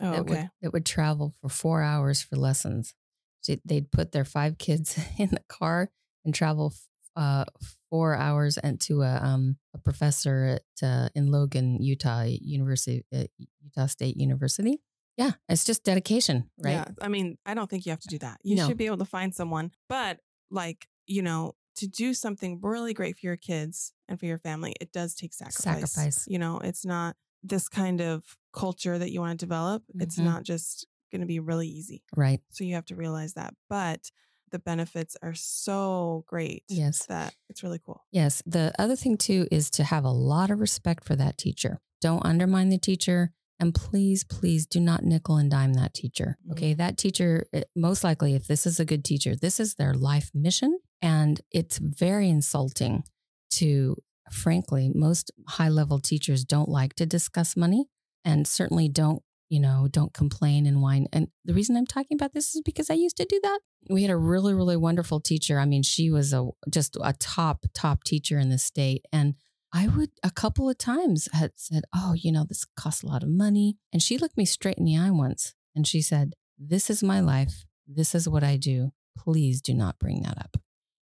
[0.00, 0.30] oh, that okay.
[0.30, 2.94] would that would travel for four hours for lessons.
[3.40, 5.90] So they'd put their five kids in the car
[6.24, 6.72] and travel
[7.16, 7.44] uh,
[7.90, 13.24] four hours and to a um, a professor at uh, in Logan, Utah University, uh,
[13.62, 14.80] Utah State University.
[15.16, 16.72] Yeah, it's just dedication, right?
[16.72, 16.84] Yeah.
[17.02, 18.38] I mean, I don't think you have to do that.
[18.44, 18.68] You No.
[18.68, 23.16] should be able to find someone, but like, you know, to do something really great
[23.16, 25.92] for your kids and for your family, it does take sacrifice.
[25.92, 26.24] Sacrifice.
[26.28, 29.82] You know, it's not this kind of culture that you want to develop.
[29.98, 30.24] It's Mhm.
[30.24, 32.02] not just going to be really easy.
[32.16, 32.40] Right.
[32.50, 33.54] So you have to realize that.
[33.68, 34.10] But
[34.50, 37.06] the benefits are so great Yes.
[37.06, 38.00] that it's really cool.
[38.10, 38.42] Yes.
[38.46, 41.80] The other thing too is to have a lot of respect for that teacher.
[42.00, 43.32] Don't undermine the teacher.
[43.60, 46.38] And please, please do not nickel and dime that teacher.
[46.52, 46.74] Okay.
[46.74, 50.30] That teacher, eh, most likely, if this is a good teacher, this is their life
[50.32, 50.78] mission.
[51.00, 53.04] And it's very insulting
[53.50, 53.96] to,
[54.30, 57.86] frankly, most high level teachers don't like to discuss money
[58.24, 61.06] and certainly don't, you know, don't complain and whine.
[61.12, 63.60] And the reason I'm talking about this is because I used to do that.
[63.88, 65.58] We had a really, really wonderful teacher.
[65.58, 69.06] I mean, she was a just a top, top teacher in the state.
[69.12, 69.34] And
[69.72, 73.22] I would a couple of times had said, Oh, you know, this costs a lot
[73.22, 73.76] of money.
[73.92, 77.20] And she looked me straight in the eye once and she said, This is my
[77.20, 77.64] life.
[77.86, 78.92] This is what I do.
[79.16, 80.56] Please do not bring that up.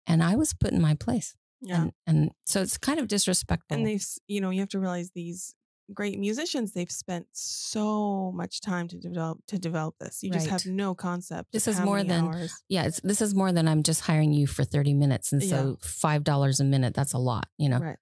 [0.07, 1.35] And I was put in my place.
[1.61, 1.83] Yeah.
[1.83, 3.77] And, and so it's kind of disrespectful.
[3.77, 5.55] and they've you know you have to realize these
[5.95, 10.67] great musicians they've spent so much time to develop to develop this you just have
[10.67, 12.53] no concept This of is more than- hours.
[12.69, 15.33] yeah, it's, this is more than I'm just hiring you for 30 minutes.
[15.33, 17.79] And so $5 a minute, that's a lot, you know?
[17.79, 17.97] right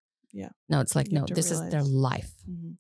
[0.68, 1.92] No, it's like, You no, this is their realize.
[1.92, 2.32] life.
[2.48, 2.76] Mhm.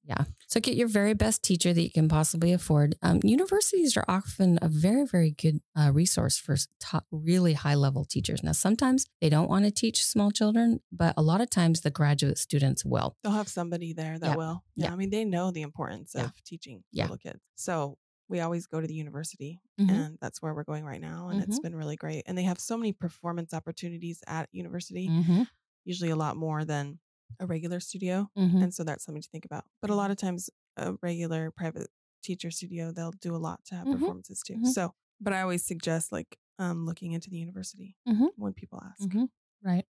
[0.48, 2.94] So get your very best teacher that you can possibly afford.
[3.02, 8.04] Um, universities are often a very, very good uh, resource for top, really high level
[8.04, 8.42] teachers.
[8.42, 11.90] Now, sometimes they don't want to teach small children, but a lot of times the
[11.90, 13.16] graduate students will.
[13.22, 14.36] they'll have somebody there that Yeah.
[14.36, 14.86] will yeah.
[14.86, 14.92] Yeah.
[14.92, 16.24] i mean they know the importance Yeah.
[16.26, 17.04] of teaching Yeah.
[17.04, 19.90] little kids so we always go to the university Mhm.
[19.90, 21.62] and that's where we're going right now and it's Mhm.
[21.62, 25.46] been really great and they have so many performance opportunities at university Mhm.
[25.84, 26.98] usually a lot more than
[27.40, 28.30] a regular studio.
[28.38, 28.62] Mhm.
[28.62, 29.64] And so that's something to think about.
[29.80, 31.88] But a lot of times, a regular private
[32.22, 33.92] teacher studio, they'll do a lot to have Mhm.
[33.98, 34.54] performances too.
[34.54, 34.66] Mhm.
[34.68, 38.28] So, but I always suggest like um, looking into the university Mhm.
[38.36, 39.00] when people ask.
[39.08, 39.28] Mhm.
[39.60, 39.84] Right.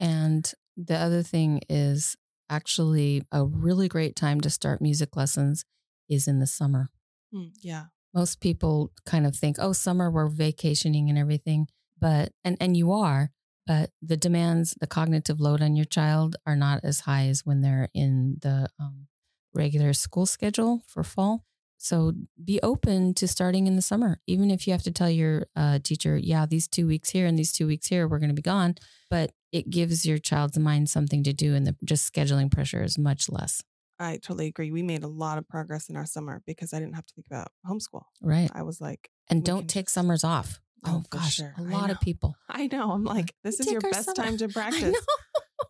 [0.00, 2.16] And the other thing is
[2.48, 5.64] actually a really great time to start music lessons
[6.08, 6.90] is in the summer.
[7.34, 7.86] Mm, yeah.
[8.14, 11.66] Most people kind of think, oh, summer, we're vacationing and everything.
[12.00, 13.32] But, and, and you are,
[13.68, 17.60] but the demands, the cognitive load on your child are not as high as when
[17.60, 19.06] they're in the um,
[19.54, 21.44] regular school schedule for fall.
[21.76, 25.46] So be open to starting in the summer, even if you have to tell your
[25.54, 28.34] uh, teacher, yeah, these two weeks here and these two weeks here, we're going to
[28.34, 28.74] be gone.
[29.10, 32.98] But it gives your child's mind something to do, and the just scheduling pressure is
[32.98, 33.62] much less.
[34.00, 34.70] I totally agree.
[34.70, 37.26] We made a lot of progress in our summer because I didn't have to think
[37.26, 38.04] about homeschool.
[38.22, 38.50] Right.
[38.54, 40.60] I was like, And don't take just- summers off.
[40.84, 41.54] Oh, Oh, gosh, sure.
[41.58, 42.36] a lot of people.
[42.48, 42.92] I know.
[42.92, 44.94] I'm like, this is your best summer- time to practice.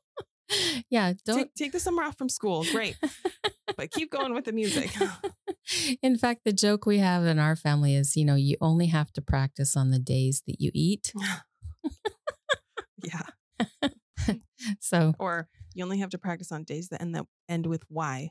[0.90, 2.64] yeah, don't Take, take the summer off from school.
[2.70, 2.96] Great.
[3.76, 4.90] but keep going with the music.
[6.02, 9.12] in fact, the joke we have in our family is, you know, you only have
[9.12, 11.12] to practice on the days that you eat.
[13.02, 13.22] yeah.
[14.80, 18.28] So, Or you only have to practice on days that end that end with Y.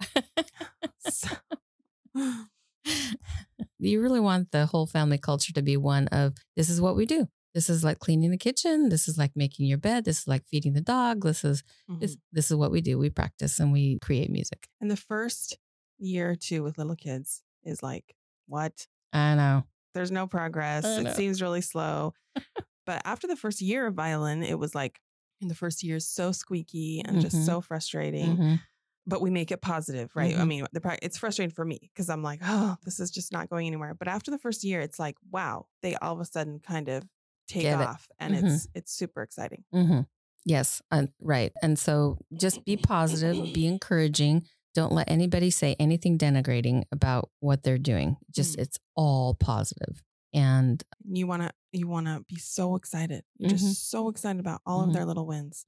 [1.09, 1.35] So-
[3.79, 7.05] you really want the whole family culture to be one of this is what we
[7.05, 7.27] do.
[7.53, 8.89] This is like cleaning the kitchen.
[8.89, 10.05] This is like making your bed.
[10.05, 11.23] This is like feeding the dog.
[11.23, 11.63] This is
[11.99, 12.19] this, Mhm.
[12.33, 12.97] this is what we do.
[12.99, 14.67] We practice and we create music.
[14.81, 15.57] And the first
[15.97, 18.15] year or two with little kids is like,
[18.47, 18.87] what?
[19.13, 19.63] I know.
[19.93, 20.85] There's no progress.
[20.85, 22.13] It seems really slow.
[22.85, 24.99] but after the first year of violin, it was like,
[25.41, 27.21] in the first year, is so squeaky and Mhm.
[27.21, 28.37] just so frustrating.
[28.37, 28.59] Mhm.
[29.07, 30.35] But we make it positive, right?
[30.35, 30.47] I Mhm.
[30.47, 33.65] mean, the it's frustrating for me because I'm like, oh, this is just not going
[33.65, 33.93] anywhere.
[33.93, 37.03] But after the first year, it's like, wow, they all of a sudden kind of
[37.47, 37.87] take Get it.
[37.87, 38.43] off, and Mhm.
[38.43, 39.63] it's it's super exciting.
[39.71, 40.01] hmm
[40.45, 41.51] Yes, uh, right.
[41.61, 44.45] And so just be positive, be encouraging.
[44.73, 48.17] Don't let anybody say anything denigrating about what they're doing.
[48.29, 48.61] Just Mm.
[48.61, 50.03] it's all positive.
[50.33, 53.23] And You wanna you wanna be so excited.
[53.37, 53.57] You're Mhm.
[53.59, 55.63] just so excited about all of their little wins.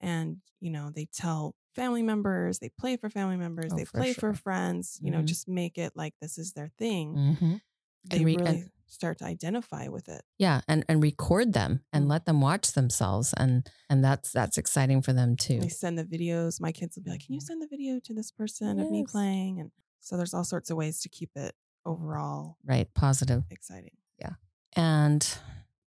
[0.00, 3.98] And you know they tell family members they play for family members Oh, they for
[3.98, 4.32] play sure.
[4.32, 5.26] for friends you know Mhm.
[5.26, 7.60] just make it like this is their thing mhm.
[8.04, 11.84] they And re- really and- start to identify with it yeah, and and record them
[11.92, 12.10] and Mm.
[12.10, 15.60] let them watch themselves, and and that's that's exciting for them too.
[15.60, 17.44] they send the videos my kids will be like can you Mhm.
[17.44, 20.76] send the video to this person of me playing and so there's all sorts of
[20.76, 23.44] ways to keep it overall Right, positive.
[23.50, 24.34] exciting Yeah.
[24.74, 25.24] And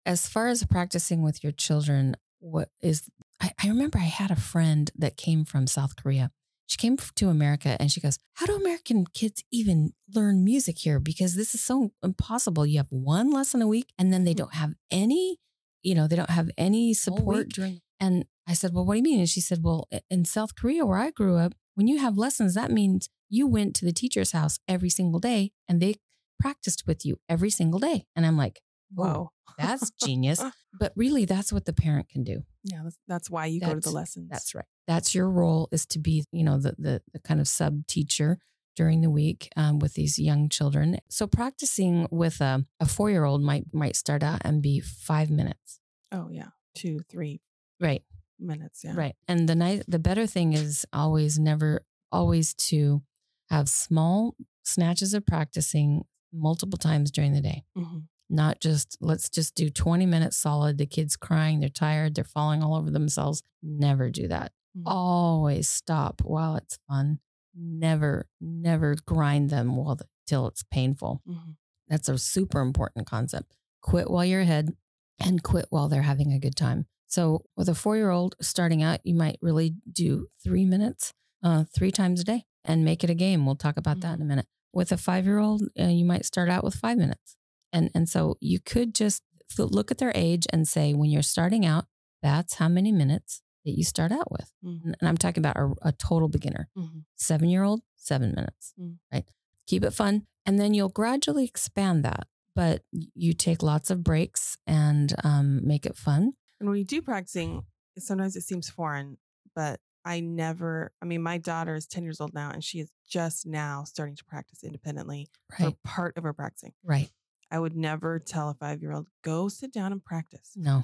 [0.05, 3.09] as far as practicing with your children, what is,
[3.43, 6.31] I, I remember I had a friend that came from South Korea.
[6.65, 10.99] She came to America and she goes, How do American kids even learn music here?
[10.99, 12.65] Because this is so impossible.
[12.65, 15.39] You have one lesson a week and then they don't have any,
[15.81, 17.81] you know, they don't have any support during.
[17.99, 19.19] And I said, Well, what do you mean?
[19.19, 22.53] And she said, Well, in South Korea, where I grew up, when you have lessons,
[22.53, 25.95] that means you went to the teacher's house every single day and they
[26.39, 28.05] practiced with you every single day.
[28.15, 28.61] And I'm like,
[28.93, 30.41] Whoa, whoa that's genius.
[30.79, 32.43] But really, that's what the parent can do.
[32.63, 34.65] yeah that's, that's why you go to the lessons That's right.
[34.87, 38.39] That's your role is to be, you know, the the, the kind of sub teacher
[38.75, 40.97] during the week um, with these young children.
[41.09, 45.29] So practicing with a, a four year old might might start out and be five
[45.29, 45.79] minutes.
[46.11, 47.39] oh yeah two three
[47.79, 48.03] Right.
[48.39, 49.15] minutes yeah Right.
[49.27, 53.01] And the nice, the better thing is always never always to
[53.49, 57.63] have small snatches of practicing multiple times during the day.
[57.77, 58.07] Mhm.
[58.33, 60.77] Not just let's just do 20 minutes solid.
[60.77, 63.43] The kid's crying, they're tired, they're falling all over themselves.
[63.61, 64.51] Never do that.
[64.77, 64.83] Mhm.
[64.87, 67.19] Always stop while it's fun.
[67.55, 71.21] Never, never grind them while the, till it's painful.
[71.27, 71.55] Mhm.
[71.87, 73.55] That's a super important concept.
[73.81, 74.75] Quit while you're ahead
[75.19, 76.87] and quit while they're having a good time.
[77.07, 81.65] So, with a four year old starting out, you might really do three minutes uh,
[81.75, 83.45] three times a day and make it a game.
[83.45, 84.47] We'll talk about that in a minute.
[84.73, 87.35] With a five year old, uh, you might start out with five minutes.
[87.73, 89.23] And, and so you could just
[89.57, 91.85] look at their age and say, when you're starting out,
[92.21, 94.51] that's how many minutes that you start out with.
[94.63, 94.93] Mhm.
[94.99, 97.03] And I'm talking about a, a total beginner Mhm.
[97.15, 98.99] seven year old, seven minutes, Mm.
[99.11, 99.25] right?
[99.67, 100.27] Keep it fun.
[100.45, 102.27] And then you'll gradually expand that.
[102.55, 102.83] But
[103.15, 106.33] you take lots of breaks and um, make it fun.
[106.59, 107.63] And when you do practicing,
[107.97, 109.17] sometimes it seems foreign,
[109.55, 112.91] but I never, I mean, my daughter is 10 years old now and she is
[113.09, 115.69] just now starting to practice independently Right.
[115.71, 116.73] for part of her practicing.
[116.83, 117.09] Right.
[117.53, 120.53] I would never tell a five year old, go sit down and practice.
[120.57, 120.83] No,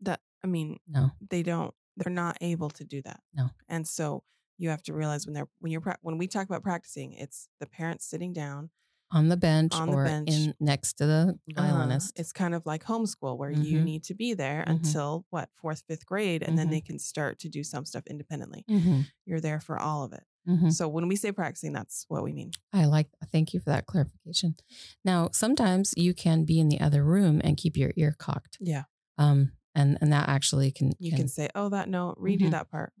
[0.00, 1.10] That, I mean, no.
[1.30, 3.20] they don't, they're not able to do that.
[3.34, 3.50] No.
[3.68, 4.24] And so
[4.58, 7.66] you have to realize when they're, when you're, when we talk about practicing, it's the
[7.66, 8.70] parents sitting down
[9.10, 10.28] on the bench On the or bench.
[10.30, 12.18] in next to the Uh, violinist.
[12.18, 13.84] it's kind of like homeschool where you Mhm.
[13.84, 14.76] need to be there Mhm.
[14.76, 16.70] until what fourth, fifth grade, and then Mhm.
[16.72, 18.64] they can start to do some stuff independently.
[18.68, 20.24] hmm You're there for all of it.
[20.46, 22.50] Hmm So when we say practicing, that's what we mean.
[22.72, 23.08] I like.
[23.32, 24.56] Thank you for that clarification.
[25.04, 28.58] Now, sometimes you can be in the other room and keep your ear cocked.
[28.60, 28.84] Yeah,
[29.18, 32.50] Um, and and that actually can you can, say, "Oh, that note, redo Mhm.
[32.52, 32.92] that part."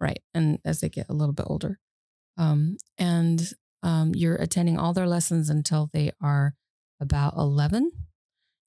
[0.00, 0.22] right.
[0.34, 1.78] And as they get a little bit older,
[2.36, 6.54] um, and um, you're attending all their lessons until they are
[7.00, 7.92] about eleven,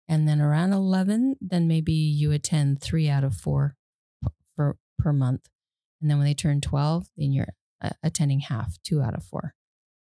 [0.08, 3.76] and then around eleven, then maybe you attend three out of four
[4.22, 5.48] p- per per month,
[6.00, 7.48] and then when they turn twelve, then you're
[7.82, 9.54] uh, attending half, two out of four,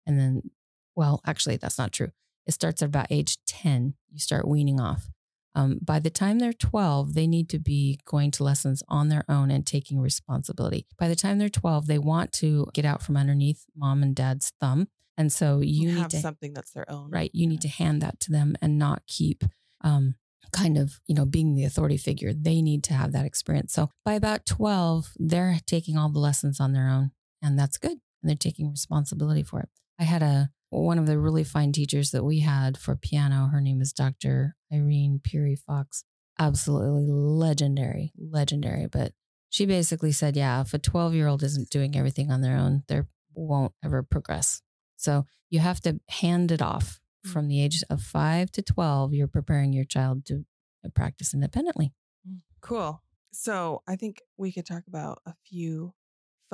[0.07, 0.51] and then,
[0.95, 2.11] well, actually, that's not true.
[2.47, 3.95] It starts at about age ten.
[4.11, 5.09] You start weaning off.
[5.57, 9.25] Um, by the time they're 12, they need to be going to lessons on their
[9.29, 10.87] own and taking responsibility.
[10.99, 14.53] By the time they're 12, they want to get out from underneath mom and dad's
[14.61, 14.89] thumb.
[15.17, 17.09] And so you need have to, something that's their own.
[17.11, 19.45] right, you need to hand that to them and not keep
[19.83, 20.17] um,
[20.53, 22.33] kind of, you know, being the authority figure.
[22.33, 23.73] They need to have that experience.
[23.73, 27.13] So by about 12, they're taking all the lessons on their own,
[27.45, 27.93] and that's good.
[28.23, 29.69] And they're taking responsibility for it.
[30.01, 33.49] I had a, one of the really fine teachers that we had for piano.
[33.53, 34.57] Her name is Dr.
[34.73, 36.05] Irene Peery Fox.
[36.39, 38.87] Absolutely legendary, legendary.
[38.87, 39.13] But
[39.51, 42.83] she basically said, yeah, if a 12 year old isn't doing everything on their own,
[42.89, 43.03] they
[43.35, 44.63] won't ever progress.
[44.97, 47.31] So you have to hand it off mm.
[47.31, 49.13] from the age of five to 12.
[49.13, 50.45] You're preparing your child to
[50.85, 51.93] uh, practice independently.
[52.29, 53.03] Mm, cool.
[53.33, 55.93] So I think we could talk about a few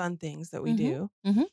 [0.00, 0.76] fun things that we Mhm.
[0.76, 1.10] do.
[1.26, 1.44] Mhm.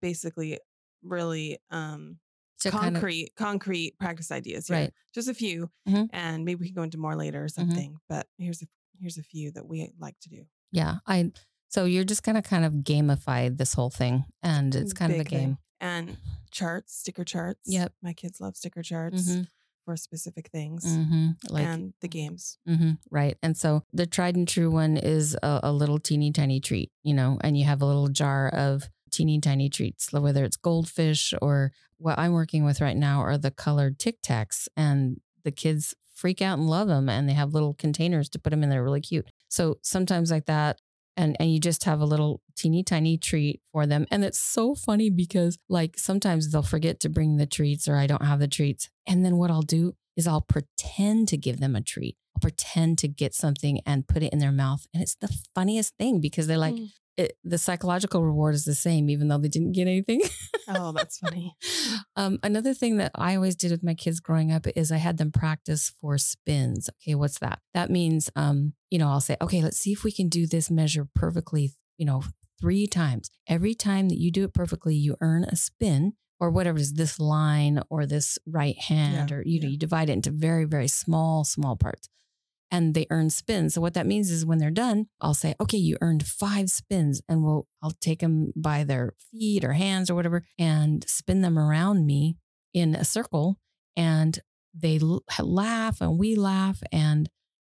[0.00, 0.58] Basically,
[1.02, 2.18] really um,
[2.60, 4.66] To kind of- concrete, concrete practice ideas.
[4.68, 4.76] Here.
[4.76, 4.94] Right.
[5.14, 6.08] Just a few, Mhm.
[6.12, 7.98] and maybe we can go into more later or something.
[8.08, 8.66] But here's a
[8.98, 10.44] here's a few that we like to do.
[10.72, 10.98] yeah.
[11.06, 11.32] I,
[11.70, 14.24] so you're just going to kind of gamify this whole thing.
[14.42, 15.38] And it's kind of a Big thing.
[15.48, 15.58] game.
[15.80, 16.18] And
[16.50, 17.60] charts, sticker charts.
[17.64, 17.94] Yep.
[18.02, 19.48] My kids love sticker charts Mhm.
[19.84, 20.84] For specific things.
[20.84, 22.58] hmm Like, and the games.
[22.66, 23.36] hmm right.
[23.42, 27.14] And so the tried and true one is a, a little teeny tiny treat, you
[27.14, 31.72] know, and you have a little jar of teeny tiny treats, whether it's goldfish or
[31.98, 34.68] what I'm working with right now are the colored Tic Tacs.
[34.76, 37.08] And the kids freak out and love them.
[37.08, 39.26] And they have little containers to put them in They're really cute.
[39.48, 40.80] So sometimes like that,
[41.16, 44.74] and and you just have a little teeny tiny treat for them and it's so
[44.74, 48.48] funny because like sometimes they'll forget to bring the treats or I don't have the
[48.48, 52.40] treats and then what I'll do is I'll pretend to give them a treat I'll
[52.40, 56.20] pretend to get something and put it in their mouth and it's the funniest thing
[56.20, 56.90] because they're like Mm.
[57.16, 60.20] It, the psychological reward is the same even though they didn't get anything
[60.72, 61.56] Oh, that's funny.
[62.16, 65.16] um, another thing that I always did with my kids growing up is I had
[65.18, 66.88] them practice for spins.
[67.02, 67.58] Okay, what's that?
[67.74, 70.70] That means, um, you know, I'll say, okay, let's see if we can do this
[70.70, 72.22] measure perfectly, you know,
[72.60, 73.30] three times.
[73.48, 76.92] Every time that you do it perfectly, you earn a spin or whatever it is,
[76.92, 79.72] this line or this right hand, Yeah, or, you know, yeah.
[79.72, 82.08] you divide it into very, very small, small parts.
[82.70, 83.74] And they earn spins.
[83.74, 87.20] So what that means is when they're done, I'll say, okay, you earned five spins
[87.28, 91.58] and we'll, I'll take them by their feet or hands or whatever and spin them
[91.58, 92.36] around me
[92.72, 93.58] in a circle
[93.96, 94.38] and
[94.72, 97.28] they l- laugh and we laugh and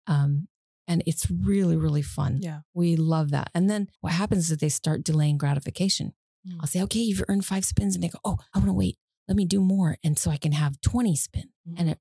[0.07, 0.47] um
[0.85, 2.59] and it's really really fun Yeah.
[2.73, 6.13] we love that and then what happens is they start delaying gratification
[6.47, 6.57] Mm.
[6.61, 8.97] i'll say okay you've earned five spins and they go oh i want to wait
[9.29, 11.99] let me do more and so i can have 20 spin and it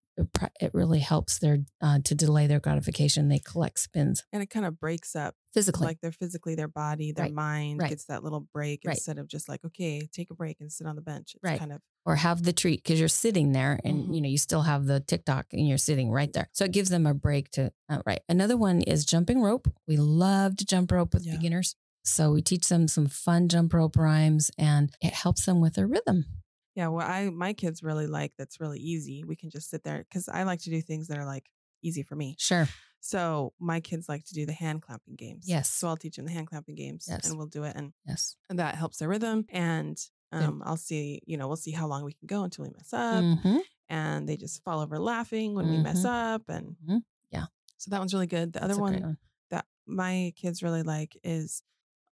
[0.60, 4.66] it, really helps their uh, to delay their gratification they collect spins and it kind
[4.66, 7.88] of breaks up physically like their physically their body their Right, mind right.
[7.90, 8.96] gets that little break Right.
[8.96, 11.58] instead of just like okay take a break and sit on the bench it's Right.
[11.60, 14.14] kind of or have the treat because you're sitting there and Mhm.
[14.14, 16.48] you know you still have the Tic Tac and you're sitting right there.
[16.52, 18.20] So it gives them a break to uh, right.
[18.30, 19.68] Another one is jumping rope.
[19.86, 21.32] We love to jump rope with Yeah.
[21.36, 21.76] beginners.
[22.04, 25.86] So we teach them some fun jump rope rhymes and it helps them with their
[25.86, 26.24] rhythm.
[26.78, 29.98] Yeah what i my kids really like that's really easy we can just sit there
[30.06, 31.46] because i like to do things that are like
[31.82, 32.66] easy for me Sure.
[33.00, 35.68] so my kids like to do the hand clapping games Yes.
[35.70, 37.28] so i'll teach them the hand clapping games Yes.
[37.28, 38.36] and we'll do it and, Yes.
[38.48, 39.98] and that helps their rhythm and
[40.30, 42.92] um, I'll see, you know, we'll see how long we can go until we mess
[42.92, 43.24] up.
[43.24, 43.60] Mhm.
[43.88, 46.42] And they just fall over laughing when we mess up.
[46.50, 47.00] And Mhm.
[47.30, 47.46] Yeah.
[47.78, 48.52] So that one's really good.
[48.52, 49.16] The That's other great one
[49.48, 51.62] that my kids really like is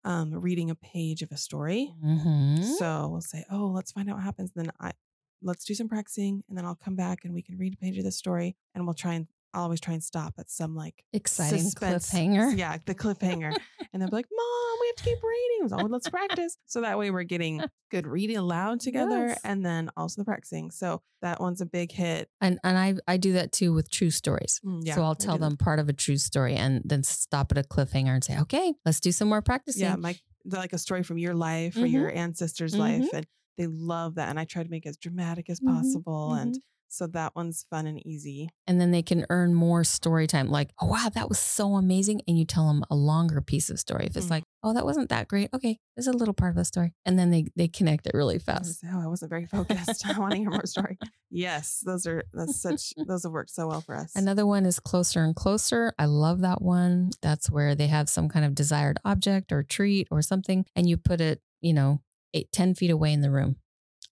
[0.06, 1.94] um, reading a page of a story.
[2.04, 2.64] Mhm.
[2.78, 4.94] So we'll say, "Oh, let's find out what happens." Then I
[5.42, 7.98] let's do some practicing, and then I'll come back and we can read a page
[7.98, 11.04] of the story, and we'll try and I'll always try and stop at some like
[11.14, 12.58] Exciting suspense- cliffhanger.
[12.58, 13.56] Yeah, the cliffhanger,
[13.94, 16.58] and they'll be like, "Mom, we have to keep reading." So, oh, let's practice.
[16.66, 19.40] So that way we're getting good reading aloud together, Yes.
[19.44, 20.72] and then also the practicing.
[20.72, 22.30] So that one's a big hit.
[22.42, 24.60] And and I I do that too with true stories.
[24.66, 25.46] Mm, yeah, so I'll tell do that.
[25.50, 28.74] them part of a true story and then stop at a cliffhanger and say, okay,
[28.86, 29.84] let's do some more practicing.
[29.84, 31.92] Yeah, my like a story from your life or Mhm.
[31.92, 32.80] your ancestor's Mhm.
[32.80, 33.26] life, and
[33.58, 34.30] they love that.
[34.30, 36.34] And I try to make it as dramatic as Mhm, possible.
[36.34, 38.50] And so that one's fun and easy.
[38.68, 40.50] and then they can earn more story time.
[40.50, 43.80] Like, oh wow, that was so amazing, and you tell them a longer piece of
[43.80, 44.06] story.
[44.08, 44.32] If it's Mm.
[44.32, 47.18] like, oh, that wasn't that great, okay, there's a little part of the story, and
[47.20, 48.84] then they they connect it really fast.
[48.92, 50.06] oh, I wasn't very focused.
[50.08, 50.98] I want to hear more story.
[51.32, 54.16] Yes, those are that's such those have worked so well for us.
[54.16, 55.94] Another one is closer and closer.
[56.00, 57.10] I love that one.
[57.22, 60.96] That's where they have some kind of desired object or treat or something, and you
[60.96, 62.00] put it, you know,
[62.34, 63.58] eight, 10 feet away in the room.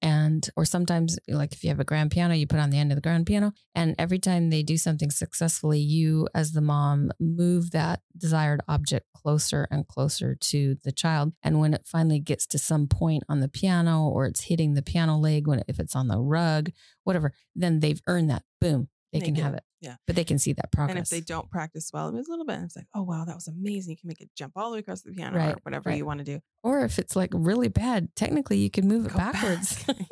[0.03, 2.91] And, or sometimes, like if you have a grand piano, you put on the end
[2.91, 3.53] of the grand piano.
[3.73, 9.07] And every time they do something successfully, you, as the mom, move that desired object
[9.15, 11.31] closer and closer to the child.
[11.41, 14.81] And when it finally gets to some point on the piano or it's hitting the
[14.81, 16.71] piano leg, when if it's on the rug,
[17.05, 18.43] whatever, then they've earned that.
[18.59, 19.63] Boom, they, They can have it.
[19.79, 19.95] Yeah.
[20.07, 20.97] But they can see that progress.
[20.97, 22.59] and if they don't practice well, it was a little bit.
[22.63, 23.91] It's like, oh wow, that was amazing.
[23.91, 25.97] You can make it jump all the way across the piano or whatever right.
[25.97, 26.39] you want to do.
[26.63, 29.83] Or if it's like really bad, technically you can move it backwards.
[29.83, 29.97] back.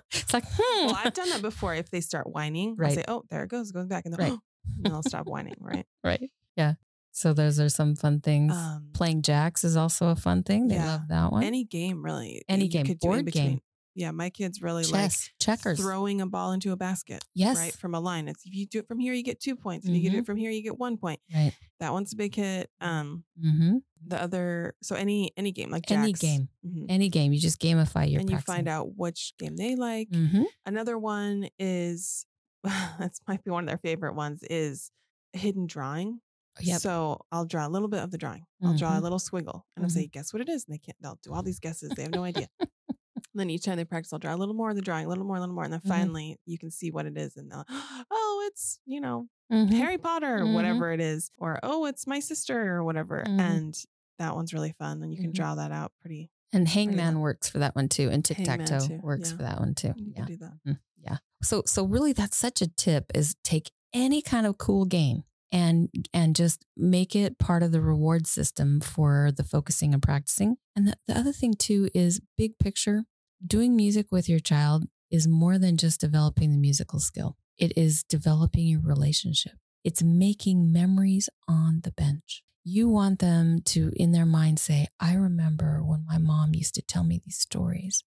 [0.12, 0.86] it's like, hmm.
[0.86, 1.74] well, I've done that before.
[1.74, 4.38] If they start whining, I'll say, oh, there it goes, going back, and then, Right.
[4.76, 5.56] and then I'll stop whining.
[5.58, 5.86] Right.
[6.04, 6.30] right.
[6.56, 6.74] Yeah.
[7.10, 8.54] So those are some fun things.
[8.54, 10.68] Um, Playing jacks is also a fun thing.
[10.68, 10.86] They yeah.
[10.86, 11.42] love that one.
[11.42, 12.42] any game really.
[12.48, 12.86] Any game.
[12.86, 13.60] could Board game.
[13.94, 15.78] Yeah, my kids really Chess, checkers.
[15.78, 17.24] like throwing a ball into a basket.
[17.34, 17.58] yes.
[17.58, 18.26] Right from a line.
[18.28, 19.86] It's if you do it from here, you get two points.
[19.86, 20.18] If you get Mhm.
[20.20, 21.20] it from here, you get one point.
[21.34, 21.52] Right.
[21.80, 22.70] That one's a big hit.
[22.80, 23.78] Um, Mm-hmm.
[24.06, 26.20] the other, so any any game like Any jacks.
[26.20, 26.48] game.
[26.66, 26.86] Mhm.
[26.88, 27.32] Any game.
[27.32, 30.08] You just gamify your and you find out which game they like.
[30.10, 30.44] Mm-hmm.
[30.66, 32.24] Another one is
[32.98, 34.90] that's might be one of their favorite ones is
[35.34, 36.20] hidden drawing.
[36.60, 36.80] Yep.
[36.80, 38.44] So I'll draw a little bit of the drawing.
[38.62, 39.02] I'll draw a Mhm.
[39.02, 40.64] little swiggle and I'll say, guess what it is?
[40.66, 41.90] And they can't, they'll do all these guesses.
[41.96, 42.48] They have no idea.
[43.34, 45.08] and then each time they practice, I'll draw a little more of the drawing, a
[45.08, 45.64] little more, a little more.
[45.64, 45.88] And then Mhm.
[45.88, 47.36] finally you can see what it is.
[47.36, 47.64] And they'll,
[48.10, 49.70] oh, it's, you know, Mhm.
[49.72, 50.54] Harry Potter, or Mhm.
[50.54, 51.30] whatever it is.
[51.38, 53.22] Or, oh, it's my sister or whatever.
[53.26, 53.40] Mhm.
[53.40, 53.84] And
[54.18, 55.02] that one's really fun.
[55.02, 55.34] And you can Mhm.
[55.34, 57.22] draw that out pretty, And Hangman well.
[57.22, 58.08] works for that one too.
[58.10, 59.36] And tic tac toe works yeah.
[59.36, 59.94] for that one too.
[59.96, 60.24] you Yeah.
[60.24, 60.52] can do that.
[60.66, 61.18] Mm, yeah.
[61.42, 65.88] So so really that's such a tip is take any kind of cool game and
[66.14, 70.56] and just make it part of the reward system for the focusing and practicing.
[70.76, 73.04] And the, the other thing too is big picture,
[73.46, 77.36] doing music with your child is more than just developing the musical skill.
[77.58, 79.52] It is developing your relationship.
[79.84, 82.42] It's making memories on the bench.
[82.64, 86.82] You want them to, in their mind, say, I remember when my mom used to
[86.82, 88.04] tell me these stories.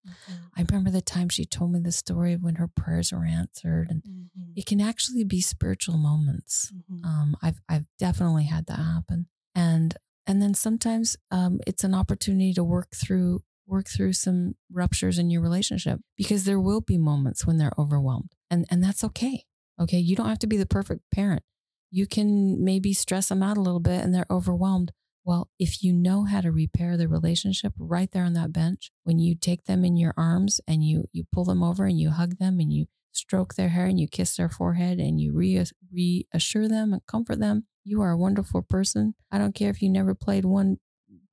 [0.55, 3.87] I remember the time she told me the story of when her prayers were answered.
[3.89, 4.53] And Mhm.
[4.55, 6.71] it can actually be spiritual moments.
[6.71, 7.05] Mhm.
[7.05, 9.27] Um, I've I've definitely had that happen.
[9.53, 15.17] And and then sometimes um, it's an opportunity to work through work through some ruptures
[15.17, 18.31] in your relationship because there will be moments when they're overwhelmed.
[18.49, 19.45] And and that's okay.
[19.79, 19.97] Okay.
[19.97, 21.43] You don't have to be the perfect parent.
[21.91, 24.91] You can maybe stress them out a little bit and they're overwhelmed.
[25.23, 29.17] Well, if you know how to repair the relationship right there on that bench, when
[29.17, 32.37] you take them in your arms and you you pull them over and you hug
[32.37, 36.93] them and you stroke their hair and you kiss their forehead and you reassure them
[36.93, 39.15] and comfort them, you are a wonderful person.
[39.31, 40.77] I don't care if you never played one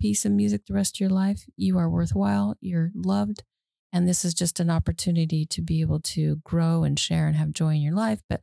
[0.02, 1.44] piece of music the rest of your life.
[1.56, 2.56] You are worthwhile.
[2.60, 3.44] You're loved.
[3.92, 7.52] And this is just an opportunity to be able to grow and share and have
[7.52, 8.40] joy in your life, but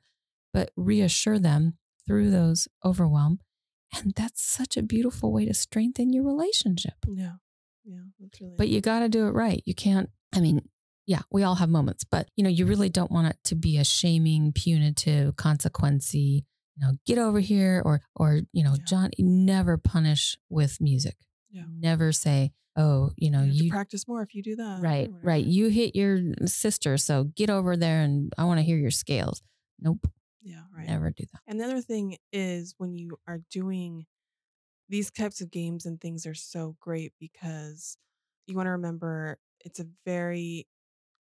[0.53, 3.39] but reassure them through those overwhelm.
[3.97, 6.93] And that's such a beautiful way to strengthen your relationship.
[7.07, 7.37] Yeah.
[7.83, 8.05] Yeah.
[8.19, 9.61] Really But you got to do it right.
[9.65, 10.61] You can't, I mean,
[11.07, 13.77] yeah, we all have moments, but you know, you really don't want it to be
[13.77, 16.45] a shaming, punitive, consequency,
[16.75, 18.85] you know, get over here or or, you know, Yeah.
[18.87, 21.15] John never punish with music.
[21.51, 21.63] Yeah.
[21.67, 24.81] Never say, "Oh, you know, you you practice more if you do that.
[24.81, 28.77] right, right, you hit your sister, so get over there and I want to hear
[28.77, 29.41] your scales."
[29.79, 30.07] Nope,
[30.41, 30.63] Yeah.
[30.73, 30.87] Right.
[30.87, 31.41] never do that.
[31.47, 34.05] And the other thing is when you are doing
[34.89, 37.97] these types of games and things are so great because
[38.47, 40.67] you want to remember it's a very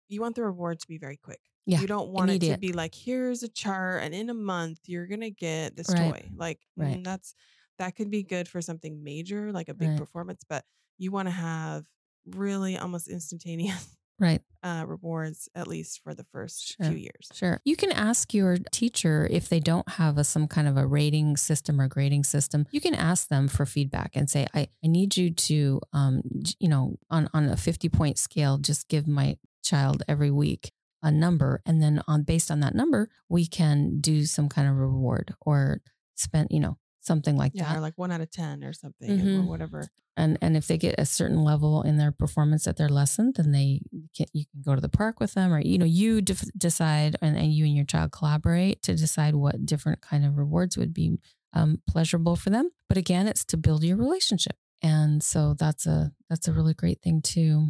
[0.08, 1.40] you want the reward to be very quick.
[1.66, 4.80] Yeah, You don't want it to be like here's a chart and in a month
[4.86, 6.30] you're going to get this Right, toy.
[6.36, 6.98] Like right.
[6.98, 7.34] mm, that's
[7.78, 9.98] that could be good for something major like a big Right.
[9.98, 10.64] performance, but
[10.98, 11.86] you want to have
[12.26, 14.40] really almost instantaneous Right.
[14.62, 16.86] uh rewards at least for the first Sure.
[16.88, 17.28] few years.
[17.34, 17.60] Sure.
[17.66, 21.36] You can ask your teacher if they don't have a, some kind of a rating
[21.36, 22.66] system or grading system.
[22.70, 26.22] You can ask them for feedback and say, I, I need you to, um,
[26.58, 30.72] you know, on, on a 50 point scale, just give my child every week
[31.02, 31.60] a number.
[31.66, 35.82] And then on based on that number, we can do some kind of reward or
[36.14, 37.76] spend, you know, something like Yeah, that.
[37.76, 39.44] or like 1 out of 10 or something Mhm.
[39.44, 39.88] or whatever.
[40.18, 43.52] and and if they get a certain level in their performance at their lesson then
[43.52, 43.80] they
[44.16, 47.16] can, you can go to the park with them or you know you def- decide
[47.22, 50.94] and, and you and your child collaborate to decide what different kind of rewards would
[50.94, 51.18] be
[51.52, 56.12] um, pleasurable for them but again it's to build your relationship and so that's a
[56.30, 57.68] that's a really great thing too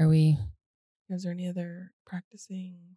[0.00, 0.38] are we
[1.10, 2.96] Is there any other practicing?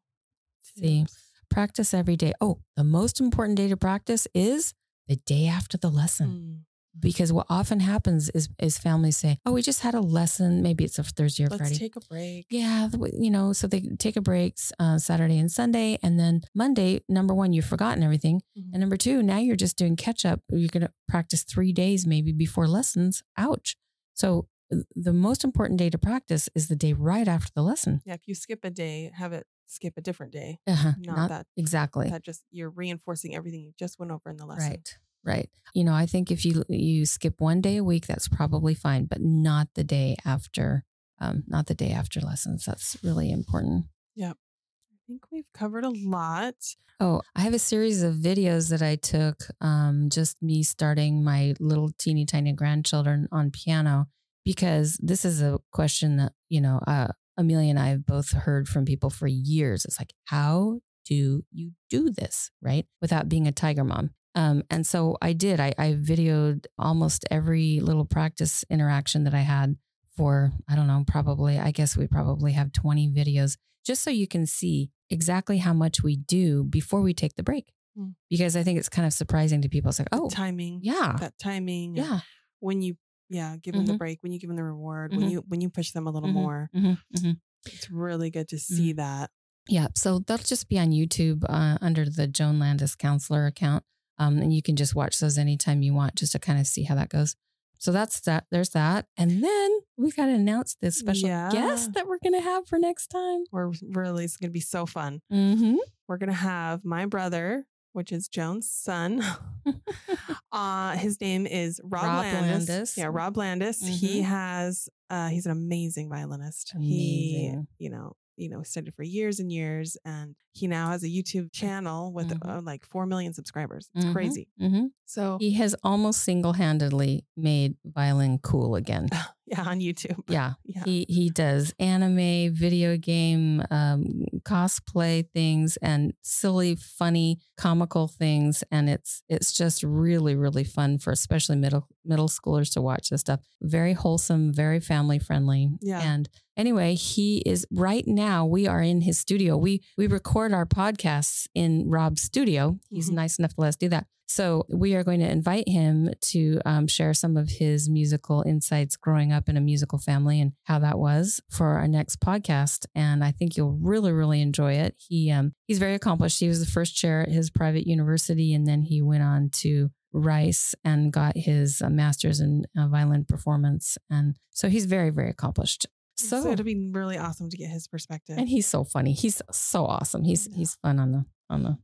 [0.62, 1.06] See.
[1.50, 2.34] Practice every day.
[2.42, 4.74] Oh, the most important day to practice is
[5.08, 6.30] the day after the lesson.
[6.30, 6.64] Mm.
[7.00, 10.64] Because what often happens is is families say, "Oh, we just had a lesson.
[10.64, 12.48] Maybe it's a Thursday or Let's Friday." take a break.
[12.50, 17.02] yeah, you know, so they take a break uh, Saturday and Sunday, and then Monday.
[17.08, 18.70] Number one, you've forgotten everything, Mhm.
[18.74, 20.40] and number two, now you're just doing catch up.
[20.50, 23.22] You're going to practice three days maybe before lessons.
[23.38, 23.76] Ouch!
[24.16, 24.48] So
[24.96, 28.02] the most important day to practice is the day right after the lesson.
[28.08, 30.60] Yeah, if you skip a day, have it skip a different day.
[30.68, 30.94] Uh-huh.
[31.00, 32.10] Not, Not, that exactly.
[32.10, 34.70] that just you're reinforcing everything you just went over in the lesson.
[34.72, 34.98] Right.
[35.24, 35.50] Right.
[35.74, 39.06] You know, I think if you you skip one day a week, that's probably fine,
[39.06, 40.86] but not the day after.
[41.20, 42.66] Um, not the day after lessons.
[42.66, 43.86] That's really important.
[44.16, 44.32] Yeah.
[44.32, 46.56] I think we've covered a lot.
[47.00, 49.44] Oh, I have a series of videos that I took.
[49.62, 54.08] Um, just me starting my little teeny tiny grandchildren on piano
[54.46, 58.68] because this is a question that you know uh, Amelia and I have both heard
[58.68, 59.86] from people for years.
[59.86, 64.12] It's like, how do you do this right without being a tiger mom?
[64.36, 65.60] Um, and so I did.
[65.60, 69.76] I, I videoed almost every little practice interaction that I had
[70.16, 74.28] for I don't know, probably I guess we probably have twenty videos just so you
[74.28, 77.72] can see exactly how much we do before we take the break.
[77.98, 78.14] Mm.
[78.30, 79.90] Because I think it's kind of surprising to people.
[79.90, 80.82] It's like, The oh, timing.
[80.84, 81.96] yeah, That timing.
[81.96, 82.20] yeah.
[82.60, 82.98] When you
[83.30, 83.98] yeah, give them the Mhm.
[83.98, 85.32] break, when you give them the reward, when Mhm.
[85.32, 86.70] you when you push them a little Mhm, more.
[86.76, 87.40] mhm, mhm.
[87.66, 89.32] It's really good to see that.
[89.68, 89.88] Yeah.
[89.96, 93.84] So that'll just be on YouTube uh, under the Joan Landes Counselor account.
[94.18, 96.84] Um, and you can just watch those anytime you want just to kind of see
[96.84, 97.36] how that goes.
[97.80, 98.48] So that's that.
[98.50, 99.08] There's that.
[99.18, 101.52] And then we got to announce this special Yeah.
[101.52, 103.44] guest that we're going to have for next time.
[103.52, 105.22] We're really it's gonna be so fun.
[105.32, 105.76] Mm-hmm.
[106.08, 109.22] We're gonna have my brother, which is Joan's son.
[110.52, 112.70] uh his name is Rob, Rob Landes.
[112.70, 112.98] Landes.
[112.98, 113.86] Yeah, Rob Landes.
[113.86, 114.24] He Mhm.
[114.26, 116.74] has uh he's an amazing violinist.
[116.76, 117.68] Amazing.
[117.78, 121.08] He, you know, you know, studied for years and years and he now has a
[121.08, 122.50] YouTube channel with Mhm.
[122.58, 123.90] uh, like 4 million subscribers.
[123.96, 124.12] It's Mhm.
[124.14, 124.48] crazy.
[124.60, 124.86] Mm-hmm.
[125.06, 129.10] So, He has almost single handedly made violin cool again.
[129.48, 130.20] yeah, on YouTube.
[130.28, 130.54] Yeah.
[130.66, 130.84] Yeah.
[130.86, 134.04] He he does anime, video game, um,
[134.42, 141.12] cosplay things, and silly, funny, comical things, and it's it's just really really fun for
[141.12, 143.40] especially middle middle schoolers to watch this stuff.
[143.62, 145.70] Very wholesome, very family friendly.
[145.82, 146.02] Yeah.
[146.02, 148.46] And anyway, he is right now.
[148.46, 149.58] We are in his studio.
[149.58, 152.80] We we record our podcasts in Rob's studio.
[152.90, 153.14] He's Mhm.
[153.16, 154.08] nice enough to let us do that.
[154.30, 158.98] So we are going to invite him to um, share some of his musical insights
[158.98, 162.86] growing up in a musical family and how that was for our next podcast.
[162.94, 164.96] And I think you'll really, really enjoy it.
[164.98, 166.40] He um, he's very accomplished.
[166.40, 169.90] He was the first chair at his private university, and then he went on to
[170.14, 173.98] Rice and got his uh, master's in uh, violin performance.
[174.10, 175.86] And so he's very, very accomplished.
[176.18, 178.38] So, So, it'll be really awesome to get his perspective.
[178.38, 179.14] and he's so funny.
[179.14, 180.24] He's so awesome.
[180.24, 180.58] He's Yeah.
[180.58, 181.78] he's fun on the on the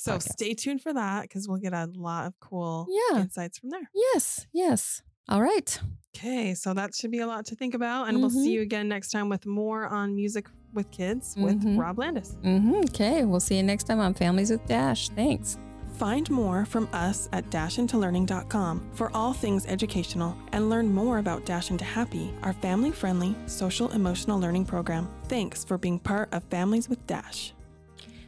[0.00, 0.32] so podcast.
[0.32, 3.20] stay tuned for that because we'll get a lot of cool Yeah.
[3.20, 3.88] insights from there.
[3.94, 5.02] yes yes.
[5.28, 5.80] All right.
[6.16, 8.08] Okay, so that should be a lot to think about.
[8.08, 8.42] And we'll Mhm.
[8.42, 11.78] see you again next time with more on music with kids with Mhm.
[11.78, 12.36] Rob Landes.
[12.42, 13.24] hmm Okay.
[13.24, 15.08] We'll see you next time on Families with Dash.
[15.10, 15.56] Thanks.
[15.98, 21.70] Find more from us at dashintolearning.com for all things educational and learn more about Dash
[21.70, 25.08] into Happy, our family friendly social emotional learning program.
[25.28, 27.54] Thanks for being part of Families with Dash.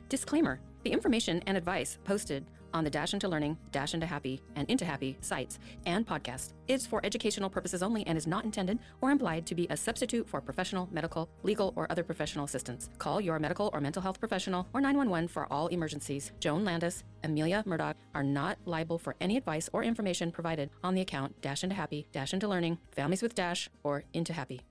[0.08, 4.68] Disclaimer The information and advice posted on the Dash into Learning, Dash into Happy, and
[4.68, 9.10] Into Happy sites and podcasts is for educational purposes only and is not intended or
[9.10, 12.88] implied to be a substitute for professional, medical, legal, or other professional assistance.
[12.98, 16.32] Call your medical or mental health professional or 911 for all emergencies.
[16.40, 21.00] Joan Landes, Amelia Murdoch are not liable for any advice or information provided on the
[21.02, 24.62] account Dash into Happy, Dash into Learning, Families with Dash, or Into Happy.